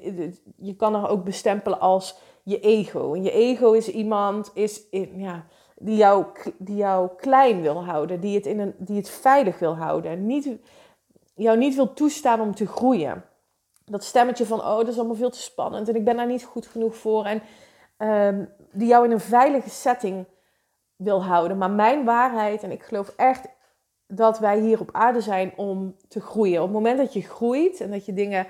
je 0.55 0.75
kan 0.75 0.93
haar 0.93 1.09
ook 1.09 1.23
bestempelen 1.23 1.79
als 1.79 2.15
je 2.43 2.59
ego. 2.59 3.13
En 3.13 3.23
je 3.23 3.31
ego 3.31 3.71
is 3.71 3.87
iemand 3.87 4.51
is, 4.53 4.81
ja, 5.15 5.45
die, 5.75 5.95
jou, 5.95 6.25
die 6.57 6.75
jou 6.75 7.09
klein 7.17 7.61
wil 7.61 7.85
houden, 7.85 8.19
die 8.19 8.35
het, 8.35 8.45
in 8.45 8.59
een, 8.59 8.73
die 8.77 8.97
het 8.97 9.09
veilig 9.09 9.59
wil 9.59 9.75
houden. 9.75 10.25
Niet 10.25 10.49
jou 11.33 11.57
niet 11.57 11.75
wil 11.75 11.93
toestaan 11.93 12.41
om 12.41 12.55
te 12.55 12.67
groeien. 12.67 13.25
Dat 13.85 14.03
stemmetje 14.03 14.45
van, 14.45 14.59
oh, 14.59 14.77
dat 14.77 14.87
is 14.87 14.97
allemaal 14.97 15.15
veel 15.15 15.29
te 15.29 15.41
spannend 15.41 15.87
en 15.87 15.95
ik 15.95 16.05
ben 16.05 16.15
daar 16.15 16.27
niet 16.27 16.43
goed 16.43 16.67
genoeg 16.67 16.95
voor. 16.95 17.25
En 17.25 17.41
um, 17.97 18.49
die 18.71 18.87
jou 18.87 19.05
in 19.05 19.11
een 19.11 19.19
veilige 19.19 19.69
setting 19.69 20.25
wil 20.95 21.23
houden. 21.23 21.57
Maar 21.57 21.71
mijn 21.71 22.05
waarheid, 22.05 22.63
en 22.63 22.71
ik 22.71 22.83
geloof 22.83 23.13
echt 23.15 23.47
dat 24.07 24.39
wij 24.39 24.59
hier 24.59 24.79
op 24.79 24.89
aarde 24.91 25.21
zijn 25.21 25.53
om 25.55 25.95
te 26.07 26.21
groeien. 26.21 26.57
Op 26.57 26.67
het 26.67 26.73
moment 26.73 26.97
dat 26.97 27.13
je 27.13 27.21
groeit 27.21 27.81
en 27.81 27.91
dat 27.91 28.05
je 28.05 28.13
dingen 28.13 28.47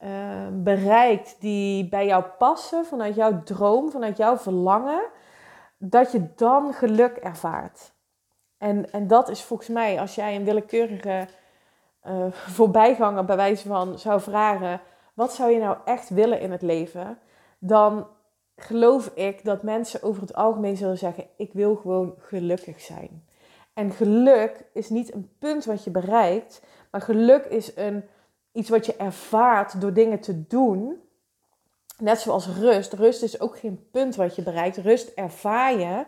uh, 0.00 0.08
bereikt 0.52 1.36
die 1.40 1.88
bij 1.88 2.06
jou 2.06 2.24
passen, 2.38 2.86
vanuit 2.86 3.14
jouw 3.14 3.42
droom, 3.42 3.90
vanuit 3.90 4.16
jouw 4.16 4.36
verlangen, 4.36 5.02
dat 5.78 6.12
je 6.12 6.26
dan 6.36 6.72
geluk 6.72 7.16
ervaart. 7.16 7.92
En, 8.58 8.92
en 8.92 9.06
dat 9.06 9.28
is 9.28 9.42
volgens 9.42 9.68
mij, 9.68 10.00
als 10.00 10.14
jij 10.14 10.36
een 10.36 10.44
willekeurige 10.44 11.28
uh, 12.08 12.26
voorbijganger 12.30 13.24
bij 13.24 13.36
wijze 13.36 13.68
van 13.68 13.98
zou 13.98 14.20
vragen: 14.20 14.80
wat 15.14 15.32
zou 15.32 15.50
je 15.50 15.58
nou 15.58 15.76
echt 15.84 16.08
willen 16.08 16.40
in 16.40 16.50
het 16.50 16.62
leven? 16.62 17.18
Dan 17.58 18.06
geloof 18.56 19.06
ik 19.06 19.44
dat 19.44 19.62
mensen 19.62 20.02
over 20.02 20.22
het 20.22 20.34
algemeen 20.34 20.76
zullen 20.76 20.98
zeggen: 20.98 21.24
ik 21.36 21.52
wil 21.52 21.76
gewoon 21.76 22.14
gelukkig 22.18 22.80
zijn. 22.80 23.24
En 23.74 23.90
geluk 23.90 24.64
is 24.72 24.88
niet 24.88 25.14
een 25.14 25.30
punt 25.38 25.64
wat 25.64 25.84
je 25.84 25.90
bereikt, 25.90 26.62
maar 26.90 27.00
geluk 27.00 27.44
is 27.44 27.76
een, 27.76 28.04
iets 28.52 28.68
wat 28.68 28.86
je 28.86 28.96
ervaart 28.96 29.80
door 29.80 29.92
dingen 29.92 30.20
te 30.20 30.46
doen. 30.46 31.00
Net 31.98 32.20
zoals 32.20 32.48
rust. 32.48 32.92
Rust 32.92 33.22
is 33.22 33.40
ook 33.40 33.58
geen 33.58 33.88
punt 33.90 34.16
wat 34.16 34.36
je 34.36 34.42
bereikt. 34.42 34.76
Rust 34.76 35.08
ervaar 35.08 35.78
je 35.78 36.04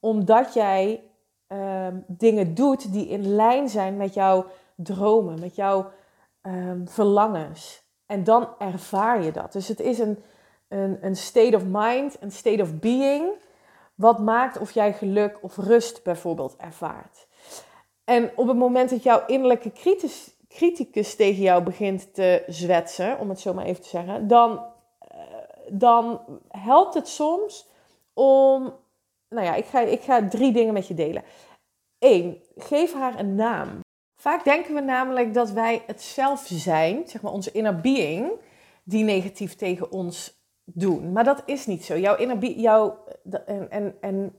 omdat 0.00 0.54
jij 0.54 1.02
uh, 1.48 1.86
dingen 2.06 2.54
doet 2.54 2.92
die 2.92 3.08
in 3.08 3.34
lijn 3.34 3.68
zijn 3.68 3.96
met 3.96 4.14
jouw 4.14 4.46
dromen, 4.82 5.40
met 5.40 5.54
jouw 5.54 5.90
um, 6.42 6.88
verlangens. 6.88 7.82
En 8.06 8.24
dan 8.24 8.48
ervaar 8.58 9.22
je 9.22 9.32
dat. 9.32 9.52
Dus 9.52 9.68
het 9.68 9.80
is 9.80 9.98
een, 9.98 10.22
een, 10.68 10.98
een 11.00 11.16
state 11.16 11.56
of 11.56 11.62
mind, 11.66 12.16
een 12.20 12.32
state 12.32 12.62
of 12.62 12.78
being, 12.78 13.30
wat 13.94 14.18
maakt 14.18 14.58
of 14.58 14.70
jij 14.70 14.92
geluk 14.92 15.38
of 15.42 15.56
rust 15.56 16.02
bijvoorbeeld 16.02 16.56
ervaart. 16.56 17.26
En 18.04 18.30
op 18.36 18.46
het 18.46 18.56
moment 18.56 18.90
dat 18.90 19.02
jouw 19.02 19.26
innerlijke 19.26 19.72
criticus, 19.72 20.36
criticus 20.48 21.16
tegen 21.16 21.42
jou 21.42 21.62
begint 21.62 22.14
te 22.14 22.44
zwetsen, 22.46 23.18
om 23.18 23.28
het 23.28 23.40
zo 23.40 23.54
maar 23.54 23.64
even 23.64 23.82
te 23.82 23.88
zeggen, 23.88 24.26
dan, 24.26 24.64
uh, 25.14 25.20
dan 25.68 26.20
helpt 26.48 26.94
het 26.94 27.08
soms 27.08 27.68
om. 28.12 28.74
Nou 29.28 29.46
ja, 29.46 29.54
ik 29.54 29.64
ga, 29.64 29.80
ik 29.80 30.00
ga 30.00 30.28
drie 30.28 30.52
dingen 30.52 30.72
met 30.72 30.86
je 30.86 30.94
delen. 30.94 31.22
Eén, 31.98 32.42
geef 32.56 32.94
haar 32.94 33.18
een 33.18 33.34
naam. 33.34 33.80
Vaak 34.28 34.44
denken 34.44 34.74
we 34.74 34.80
namelijk 34.80 35.34
dat 35.34 35.50
wij 35.50 35.82
het 35.86 36.02
zelf 36.02 36.46
zijn, 36.46 37.02
zeg 37.06 37.22
maar 37.22 37.32
onze 37.32 37.52
inner 37.52 37.80
being, 37.80 38.30
die 38.84 39.04
negatief 39.04 39.54
tegen 39.54 39.92
ons 39.92 40.42
doen. 40.64 41.12
Maar 41.12 41.24
dat 41.24 41.42
is 41.46 41.66
niet 41.66 41.84
zo. 41.84 41.96
Jouw 41.96 42.16
inner 42.16 42.38
being, 42.38 42.60
jouw, 42.60 43.04
en, 43.46 43.70
en, 43.70 43.96
en 44.00 44.34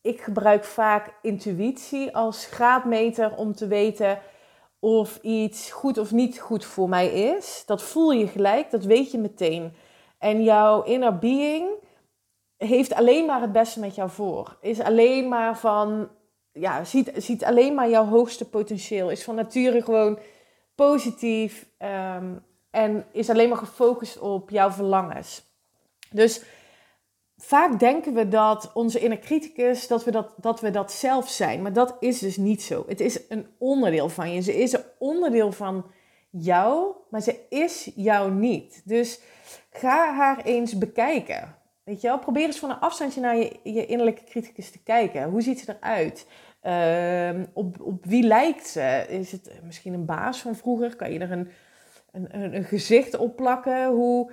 ik 0.00 0.20
gebruik 0.20 0.64
vaak 0.64 1.14
intuïtie 1.22 2.16
als 2.16 2.46
graadmeter 2.46 3.36
om 3.36 3.54
te 3.54 3.66
weten 3.66 4.18
of 4.78 5.18
iets 5.22 5.70
goed 5.70 5.98
of 5.98 6.12
niet 6.12 6.38
goed 6.38 6.64
voor 6.64 6.88
mij 6.88 7.08
is. 7.08 7.62
Dat 7.66 7.82
voel 7.82 8.10
je 8.10 8.26
gelijk, 8.26 8.70
dat 8.70 8.84
weet 8.84 9.10
je 9.10 9.18
meteen. 9.18 9.72
En 10.18 10.42
jouw 10.42 10.82
inner 10.82 11.18
being 11.18 11.68
heeft 12.56 12.94
alleen 12.94 13.26
maar 13.26 13.40
het 13.40 13.52
beste 13.52 13.80
met 13.80 13.94
jou 13.94 14.10
voor. 14.10 14.58
Is 14.60 14.80
alleen 14.80 15.28
maar 15.28 15.58
van 15.58 16.08
ja, 16.52 16.84
ziet, 16.84 17.10
ziet 17.16 17.44
alleen 17.44 17.74
maar 17.74 17.90
jouw 17.90 18.04
hoogste 18.04 18.48
potentieel. 18.48 19.10
Is 19.10 19.24
van 19.24 19.34
nature 19.34 19.82
gewoon 19.82 20.18
positief 20.74 21.66
ehm, 21.78 22.34
en 22.70 23.06
is 23.12 23.30
alleen 23.30 23.48
maar 23.48 23.58
gefocust 23.58 24.18
op 24.18 24.50
jouw 24.50 24.70
verlangens. 24.70 25.46
Dus 26.10 26.42
vaak 27.36 27.78
denken 27.78 28.14
we 28.14 28.28
dat 28.28 28.70
onze 28.74 29.00
inner 29.00 29.18
criticus, 29.18 29.86
dat 29.86 30.04
we 30.04 30.10
dat, 30.10 30.34
dat 30.36 30.60
we 30.60 30.70
dat 30.70 30.92
zelf 30.92 31.28
zijn. 31.28 31.62
Maar 31.62 31.72
dat 31.72 31.96
is 32.00 32.18
dus 32.18 32.36
niet 32.36 32.62
zo. 32.62 32.84
Het 32.88 33.00
is 33.00 33.20
een 33.28 33.46
onderdeel 33.58 34.08
van 34.08 34.32
je. 34.32 34.40
Ze 34.40 34.56
is 34.56 34.72
een 34.72 34.84
onderdeel 34.98 35.52
van 35.52 35.84
jou, 36.30 36.94
maar 37.10 37.20
ze 37.20 37.40
is 37.48 37.90
jou 37.94 38.30
niet. 38.32 38.82
Dus 38.84 39.20
ga 39.70 40.14
haar 40.14 40.44
eens 40.44 40.78
bekijken. 40.78 41.57
Weet 41.88 42.00
je 42.00 42.18
probeer 42.18 42.46
eens 42.46 42.58
van 42.58 42.70
een 42.70 42.80
afstandje 42.80 43.20
naar 43.20 43.36
je, 43.36 43.56
je 43.62 43.86
innerlijke 43.86 44.24
criticus 44.24 44.70
te 44.70 44.82
kijken. 44.82 45.30
Hoe 45.30 45.40
ziet 45.40 45.60
ze 45.60 45.76
eruit? 45.80 46.26
Uh, 46.62 47.42
op, 47.52 47.80
op 47.80 48.04
wie 48.04 48.22
lijkt 48.22 48.66
ze? 48.66 49.06
Is 49.08 49.32
het 49.32 49.60
misschien 49.62 49.94
een 49.94 50.04
baas 50.04 50.40
van 50.40 50.54
vroeger? 50.54 50.96
Kan 50.96 51.12
je 51.12 51.18
er 51.18 51.32
een, 51.32 51.50
een, 52.12 52.54
een 52.54 52.64
gezicht 52.64 53.16
op 53.16 53.36
plakken? 53.36 53.86
Hoe 53.86 54.30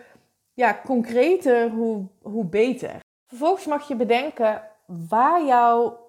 ja, 0.53 0.81
concreter, 0.85 1.69
hoe, 1.69 2.07
hoe 2.21 2.45
beter. 2.45 2.99
Vervolgens 3.27 3.65
mag 3.65 3.87
je 3.87 3.95
bedenken 3.95 4.61
waar 4.85 5.45
jouw, 5.45 5.99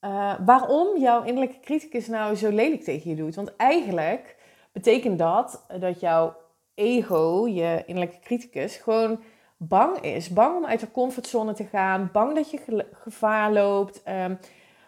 uh, 0.00 0.34
waarom 0.44 0.98
jouw 0.98 1.22
innerlijke 1.22 1.60
criticus 1.60 2.06
nou 2.06 2.34
zo 2.34 2.50
lelijk 2.50 2.82
tegen 2.82 3.10
je 3.10 3.16
doet. 3.16 3.34
Want 3.34 3.56
eigenlijk 3.56 4.36
betekent 4.72 5.18
dat 5.18 5.66
dat 5.80 6.00
jouw 6.00 6.36
ego, 6.74 7.48
je 7.48 7.82
innerlijke 7.86 8.20
criticus, 8.20 8.76
gewoon 8.76 9.20
bang 9.68 10.00
is. 10.00 10.28
Bang 10.28 10.56
om 10.56 10.66
uit 10.66 10.80
de 10.80 10.90
comfortzone 10.90 11.52
te 11.52 11.64
gaan, 11.64 12.10
bang 12.12 12.34
dat 12.34 12.50
je 12.50 12.86
gevaar 12.92 13.52
loopt, 13.52 14.02
um, 14.08 14.38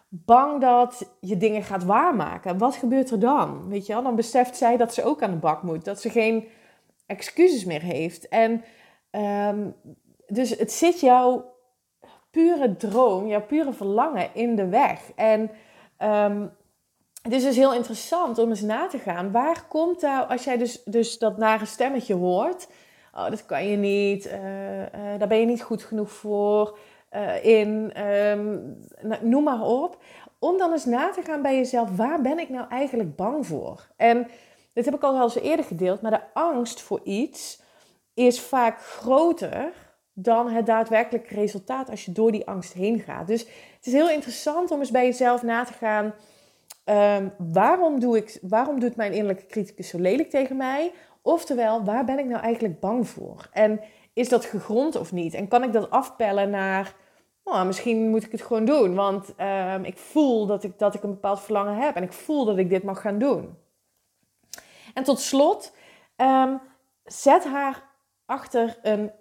bang 0.09 0.61
dat 0.61 1.17
je 1.21 1.37
dingen 1.37 1.63
gaat 1.63 1.85
waarmaken. 1.85 2.59
Wat 2.59 2.77
gebeurt 2.77 3.11
er 3.11 3.21
dan? 3.21 3.69
Weet 3.69 3.87
je 3.87 3.93
wel, 3.93 4.03
dan 4.03 4.17
beseft 4.17 4.57
zij 4.57 4.77
dat 4.77 4.95
ze 4.95 5.05
ook 5.05 5.23
aan 5.23 5.31
de 5.31 5.37
bak 5.37 5.63
moet, 5.63 5.85
dat 5.85 6.01
ze 6.01 6.11
geen 6.11 6.49
excuses 7.07 7.65
meer 7.65 7.83
heeft. 7.83 8.29
En 8.29 8.65
ehm, 9.11 9.71
dus 10.27 10.51
het 10.51 10.73
zit 10.73 11.01
jouw 11.01 11.53
pure 12.31 12.77
droom, 12.77 13.27
jouw 13.27 13.47
pure 13.47 13.73
verlangen 13.73 14.35
in 14.35 14.57
de 14.57 14.69
weg. 14.69 15.13
En 15.15 15.51
um, 15.99 16.53
het 17.23 17.33
is 17.33 17.43
dus 17.43 17.57
heel 17.57 17.75
interessant 17.75 18.39
om 18.39 18.49
eens 18.49 18.61
na 18.61 18.87
te 18.87 18.99
gaan. 18.99 19.31
Waar 19.31 19.65
komt 19.69 20.01
nou, 20.01 20.29
als 20.29 20.45
jij 20.45 20.57
dus, 20.57 20.83
dus 20.85 21.19
dat 21.19 21.39
nare 21.39 21.65
stemmetje 21.65 22.15
hoort. 22.15 22.69
Oh, 23.17 23.31
dat 23.31 23.47
kan 23.47 23.67
je 23.67 23.77
niet. 23.77 24.27
Uh, 24.27 24.81
uh, 24.81 24.89
daar 25.19 25.29
ben 25.29 25.39
je 25.39 25.47
niet 25.47 25.63
goed 25.63 25.83
genoeg 25.83 26.11
voor. 26.11 26.79
Uh, 27.13 27.45
in, 27.45 28.03
um, 28.07 28.77
noem 29.21 29.45
maar 29.45 29.63
op. 29.63 30.03
Om 30.39 30.59
dan 30.59 30.73
eens 30.73 30.85
na 30.85 31.11
te 31.11 31.23
gaan 31.23 31.43
bij 31.43 31.57
jezelf. 31.57 31.97
Waar 31.97 32.21
ben 32.21 32.39
ik 32.39 32.49
nou 32.49 32.69
eigenlijk 32.69 33.17
bang 33.17 33.47
voor? 33.47 33.87
En 33.97 34.27
dit 34.73 34.85
heb 34.85 34.95
ik 34.95 35.03
al 35.03 35.13
wel 35.13 35.23
eens 35.23 35.39
eerder 35.39 35.65
gedeeld. 35.65 36.01
Maar 36.01 36.11
de 36.11 36.41
angst 36.41 36.81
voor 36.81 37.01
iets 37.05 37.61
is 38.15 38.41
vaak 38.41 38.81
groter 38.81 39.73
dan 40.13 40.51
het 40.51 40.67
daadwerkelijke 40.67 41.35
resultaat 41.35 41.91
als 41.91 42.05
je 42.05 42.13
door 42.13 42.33
die 42.33 42.47
angst 42.47 42.73
heen 42.73 43.01
gaat. 43.01 43.27
Dus 43.27 43.41
het 43.77 43.87
is 43.87 43.93
heel 43.93 44.11
interessant 44.11 44.71
om 44.71 44.79
eens 44.79 44.91
bij 44.91 45.05
jezelf 45.05 45.43
na 45.43 45.65
te 45.65 45.73
gaan 45.73 46.15
Um, 46.91 47.33
waarom, 47.39 48.01
doe 48.01 48.17
ik, 48.17 48.39
waarom 48.43 48.81
doet 48.81 48.97
mijn 48.97 49.13
innerlijke 49.13 49.47
criticus 49.47 49.89
zo 49.89 49.99
lelijk 49.99 50.31
tegen 50.31 50.57
mij? 50.57 50.93
Oftewel, 51.27 51.85
waar 51.85 52.05
ben 52.05 52.19
ik 52.19 52.27
nou 52.27 52.43
eigenlijk 52.43 52.81
bang 52.81 53.09
voor? 53.09 53.49
En 53.53 53.81
is 54.13 54.29
dat 54.29 54.45
gegrond 54.45 54.97
of 54.97 55.13
niet? 55.13 55.35
En 55.35 55.49
kan 55.49 55.63
ik 55.63 55.73
dat 55.73 55.91
afpellen 55.91 56.51
naar, 56.51 56.95
oh, 57.43 57.65
misschien 57.65 58.09
moet 58.09 58.25
ik 58.25 58.33
het 58.33 58.43
gewoon 58.43 58.65
doen, 58.65 58.95
want 58.95 59.35
um, 59.41 59.85
ik 59.85 59.99
voel 59.99 60.47
dat 60.47 60.65
ik, 60.65 60.79
dat 60.79 60.95
ik 60.95 61.03
een 61.03 61.11
bepaald 61.11 61.41
verlangen 61.41 61.77
heb 61.77 61.97
en 61.97 62.03
ik 62.03 62.13
voel 62.13 62.45
dat 62.45 62.59
ik 62.59 62.71
dit 62.71 62.83
mag 62.83 63.01
gaan 63.01 63.19
doen. 63.19 63.59
En 64.95 65.05
tot 65.05 65.21
slot, 65.21 65.73
um, 66.17 66.61
zet 67.05 67.45
haar 67.45 67.83
achter 68.27 68.79
een 68.83 69.13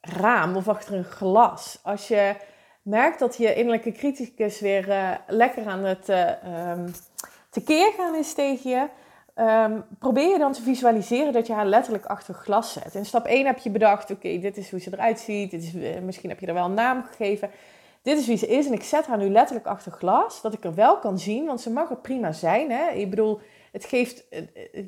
raam 0.00 0.56
of 0.56 0.68
achter 0.68 0.94
een 0.94 1.04
glas. 1.04 1.78
Als 1.82 2.08
je 2.08 2.36
merkt 2.82 3.18
dat 3.18 3.36
je 3.36 3.54
innerlijke 3.54 3.92
criticus 3.92 4.60
weer 4.60 4.88
uh, 4.88 5.14
lekker 5.26 5.66
aan 5.66 5.84
het 5.84 6.08
uh, 6.08 6.70
um, 6.70 6.92
tekeer 7.50 7.92
gaan 7.96 8.14
is 8.14 8.34
tegen 8.34 8.70
je, 8.70 8.88
um, 9.38 9.84
probeer 9.98 10.28
je 10.28 10.38
dan 10.38 10.52
te 10.52 10.62
visualiseren 10.62 11.32
dat 11.32 11.46
je 11.46 11.52
haar 11.52 11.66
letterlijk 11.66 12.06
achter 12.06 12.34
glas 12.34 12.72
zet. 12.72 12.94
In 12.94 13.06
stap 13.06 13.26
1 13.26 13.46
heb 13.46 13.58
je 13.58 13.70
bedacht, 13.70 14.10
oké, 14.10 14.38
dit 14.38 14.56
is 14.56 14.70
hoe 14.70 14.80
ze 14.80 14.92
eruit 14.92 15.20
ziet, 15.20 15.50
dit 15.50 15.62
is, 15.62 15.74
uh, 15.74 15.98
misschien 15.98 16.28
heb 16.28 16.40
je 16.40 16.46
er 16.46 16.54
wel 16.54 16.64
een 16.64 16.74
naam 16.74 17.02
gegeven. 17.02 17.50
Dit 18.02 18.18
is 18.18 18.26
wie 18.26 18.36
ze 18.36 18.46
is 18.46 18.66
en 18.66 18.72
ik 18.72 18.82
zet 18.82 19.06
haar 19.06 19.18
nu 19.18 19.28
letterlijk 19.28 19.66
achter 19.66 19.92
glas, 19.92 20.40
dat 20.40 20.52
ik 20.52 20.64
er 20.64 20.74
wel 20.74 20.98
kan 20.98 21.18
zien, 21.18 21.46
want 21.46 21.60
ze 21.60 21.70
mag 21.70 21.90
er 21.90 21.96
prima 21.96 22.32
zijn. 22.32 22.70
Hè? 22.70 22.90
Ik 22.90 23.10
bedoel, 23.10 23.40
het 23.72 23.84
geeft, 23.84 24.24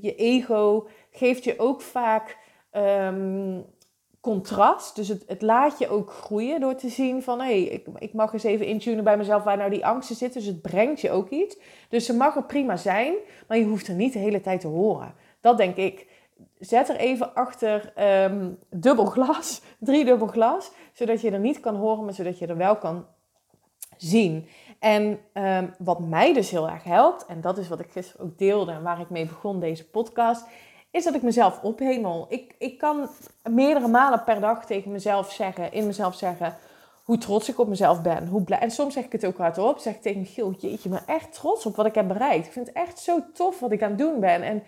je 0.00 0.14
ego 0.14 0.88
geeft 1.10 1.44
je 1.44 1.58
ook 1.58 1.82
vaak... 1.82 2.36
Um, 2.72 3.64
contrast. 4.20 4.96
Dus 4.96 5.08
het, 5.08 5.42
laat 5.42 5.78
je 5.78 5.88
ook 5.88 6.12
groeien 6.12 6.60
door 6.60 6.74
te 6.74 6.88
zien 6.88 7.22
van... 7.22 7.40
hé, 7.40 7.46
hey, 7.46 7.62
ik, 7.62 7.86
ik 7.98 8.12
mag 8.12 8.32
eens 8.32 8.42
even 8.42 8.66
intunen 8.66 9.04
bij 9.04 9.16
mezelf 9.16 9.42
waar 9.42 9.56
nou 9.56 9.70
die 9.70 9.86
angsten 9.86 10.16
zitten. 10.16 10.40
Dus 10.40 10.48
het 10.48 10.62
brengt 10.62 11.00
je 11.00 11.10
ook 11.10 11.28
iets. 11.28 11.58
Dus 11.88 12.06
ze 12.06 12.14
mag 12.14 12.36
er 12.36 12.44
prima 12.44 12.76
zijn, 12.76 13.14
maar 13.48 13.58
je 13.58 13.64
hoeft 13.64 13.88
er 13.88 13.94
niet 13.94 14.12
de 14.12 14.18
hele 14.18 14.40
tijd 14.40 14.60
te 14.60 14.66
horen. 14.66 15.14
Dat 15.40 15.56
denk 15.56 15.76
ik. 15.76 16.08
Zet 16.58 16.88
er 16.88 16.96
even 16.96 17.34
achter 17.34 17.92
um, 18.24 18.58
dubbel 18.70 19.04
glas, 19.04 19.62
driedubbel 19.78 20.26
glas... 20.26 20.70
zodat 20.92 21.20
je 21.20 21.30
er 21.30 21.38
niet 21.38 21.60
kan 21.60 21.76
horen, 21.76 22.04
maar 22.04 22.14
zodat 22.14 22.38
je 22.38 22.46
er 22.46 22.56
wel 22.56 22.76
kan 22.76 23.06
zien. 23.96 24.48
En 24.78 25.18
um, 25.34 25.74
wat 25.78 26.00
mij 26.00 26.34
dus 26.34 26.50
heel 26.50 26.68
erg 26.68 26.84
helpt... 26.84 27.26
en 27.26 27.40
dat 27.40 27.58
is 27.58 27.68
wat 27.68 27.80
ik 27.80 27.90
gisteren 27.90 28.26
ook 28.26 28.38
deelde 28.38 28.72
en 28.72 28.82
waar 28.82 29.00
ik 29.00 29.10
mee 29.10 29.26
begon 29.26 29.60
deze 29.60 29.90
podcast 29.90 30.46
is 30.90 31.04
dat 31.04 31.14
ik 31.14 31.22
mezelf 31.22 31.62
ophemel. 31.62 32.26
Ik, 32.28 32.54
ik 32.58 32.78
kan 32.78 33.08
meerdere 33.42 33.88
malen 33.88 34.24
per 34.24 34.40
dag 34.40 34.66
tegen 34.66 34.92
mezelf 34.92 35.32
zeggen, 35.32 35.72
in 35.72 35.86
mezelf 35.86 36.14
zeggen, 36.14 36.56
hoe 37.04 37.18
trots 37.18 37.48
ik 37.48 37.58
op 37.58 37.68
mezelf 37.68 38.02
ben. 38.02 38.26
Hoe 38.26 38.42
blij. 38.42 38.58
En 38.58 38.70
soms 38.70 38.94
zeg 38.94 39.04
ik 39.04 39.12
het 39.12 39.26
ook 39.26 39.36
hardop. 39.36 39.78
Zeg 39.78 39.94
ik 39.94 40.02
tegen 40.02 40.26
Giel, 40.26 40.54
jeetje, 40.58 40.88
maar 40.88 41.02
echt 41.06 41.32
trots 41.32 41.66
op 41.66 41.76
wat 41.76 41.86
ik 41.86 41.94
heb 41.94 42.08
bereikt. 42.08 42.46
Ik 42.46 42.52
vind 42.52 42.66
het 42.66 42.76
echt 42.76 42.98
zo 42.98 43.22
tof 43.34 43.60
wat 43.60 43.72
ik 43.72 43.82
aan 43.82 43.88
het 43.88 43.98
doen 43.98 44.20
ben. 44.20 44.42
En 44.42 44.62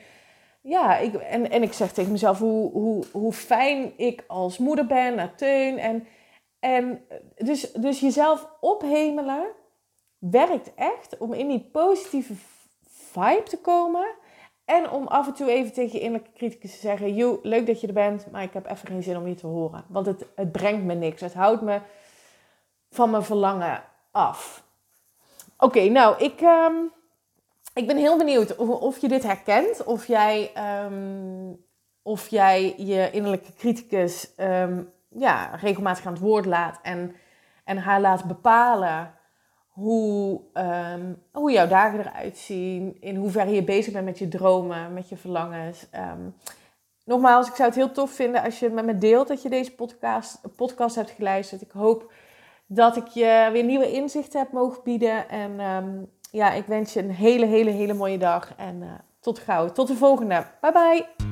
ja, 0.60 0.96
ik, 0.96 1.14
en, 1.14 1.50
en 1.50 1.62
ik 1.62 1.72
zeg 1.72 1.92
tegen 1.92 2.12
mezelf 2.12 2.38
hoe, 2.38 2.70
hoe, 2.70 3.04
hoe 3.12 3.32
fijn 3.32 3.92
ik 3.96 4.24
als 4.26 4.58
moeder 4.58 4.86
ben 4.86 5.14
naar 5.14 5.34
Teun. 5.34 5.78
En, 5.78 6.06
en 6.60 7.04
dus, 7.36 7.72
dus 7.72 8.00
jezelf 8.00 8.48
ophemelen 8.60 9.44
werkt 10.18 10.74
echt 10.74 11.18
om 11.18 11.32
in 11.32 11.48
die 11.48 11.68
positieve 11.72 12.34
vibe 12.86 13.42
te 13.44 13.58
komen. 13.58 14.06
En 14.64 14.90
om 14.90 15.06
af 15.06 15.26
en 15.26 15.34
toe 15.34 15.50
even 15.50 15.72
tegen 15.72 15.92
je 15.92 16.04
innerlijke 16.04 16.36
criticus 16.36 16.72
te 16.72 16.80
zeggen: 16.80 17.14
Joe, 17.14 17.38
leuk 17.42 17.66
dat 17.66 17.80
je 17.80 17.86
er 17.86 17.92
bent, 17.92 18.30
maar 18.30 18.42
ik 18.42 18.52
heb 18.52 18.70
even 18.70 18.88
geen 18.88 19.02
zin 19.02 19.16
om 19.16 19.26
je 19.26 19.34
te 19.34 19.46
horen. 19.46 19.84
Want 19.88 20.06
het, 20.06 20.26
het 20.34 20.52
brengt 20.52 20.84
me 20.84 20.94
niks. 20.94 21.20
Het 21.20 21.34
houdt 21.34 21.62
me 21.62 21.80
van 22.90 23.10
mijn 23.10 23.22
verlangen 23.22 23.82
af. 24.10 24.64
Oké, 25.58 25.88
nou, 25.88 26.24
ik, 26.24 26.40
um, 26.40 26.92
ik 27.74 27.86
ben 27.86 27.96
heel 27.96 28.18
benieuwd 28.18 28.56
of, 28.56 28.68
of, 28.68 28.98
je 28.98 29.08
dit 29.08 29.22
herkent. 29.22 29.84
Of 29.84 30.06
jij, 30.06 30.52
um, 30.84 31.64
of 32.02 32.28
jij 32.28 32.74
je 32.76 33.10
innerlijke 33.10 33.54
criticus 33.54 34.30
um, 34.36 34.92
ja, 35.08 35.54
regelmatig 35.54 36.06
aan 36.06 36.12
het 36.12 36.22
woord 36.22 36.46
laat 36.46 36.78
en, 36.82 37.16
en 37.64 37.78
haar 37.78 38.00
laat 38.00 38.24
bepalen 38.24 39.14
hoe, 39.72 40.40
um, 40.54 41.22
hoe 41.32 41.52
jouw 41.52 41.66
dagen 41.66 41.98
eruit 41.98 42.36
zien, 42.36 42.96
in 43.00 43.16
hoeverre 43.16 43.50
je 43.50 43.64
bezig 43.64 43.92
bent 43.92 44.04
met 44.04 44.18
je 44.18 44.28
dromen, 44.28 44.92
met 44.92 45.08
je 45.08 45.16
verlangens. 45.16 45.86
Um, 45.94 46.34
nogmaals, 47.04 47.48
ik 47.48 47.54
zou 47.54 47.68
het 47.68 47.78
heel 47.78 47.92
tof 47.92 48.10
vinden 48.10 48.42
als 48.42 48.58
je 48.58 48.70
met 48.70 48.84
me 48.84 48.98
deelt 48.98 49.28
dat 49.28 49.42
je 49.42 49.48
deze 49.48 49.74
podcast, 49.74 50.40
podcast 50.56 50.96
hebt 50.96 51.10
geluisterd. 51.10 51.62
Ik 51.62 51.70
hoop 51.70 52.12
dat 52.66 52.96
ik 52.96 53.06
je 53.06 53.48
weer 53.52 53.64
nieuwe 53.64 53.92
inzichten 53.92 54.40
heb 54.40 54.52
mogen 54.52 54.82
bieden. 54.82 55.28
En 55.28 55.60
um, 55.60 56.10
ja, 56.30 56.52
ik 56.52 56.66
wens 56.66 56.92
je 56.92 57.00
een 57.00 57.10
hele, 57.10 57.46
hele, 57.46 57.70
hele 57.70 57.94
mooie 57.94 58.18
dag. 58.18 58.54
En 58.56 58.82
uh, 58.82 58.90
tot 59.20 59.38
gauw. 59.38 59.72
Tot 59.72 59.88
de 59.88 59.96
volgende. 59.96 60.46
Bye 60.60 60.72
bye. 60.72 61.31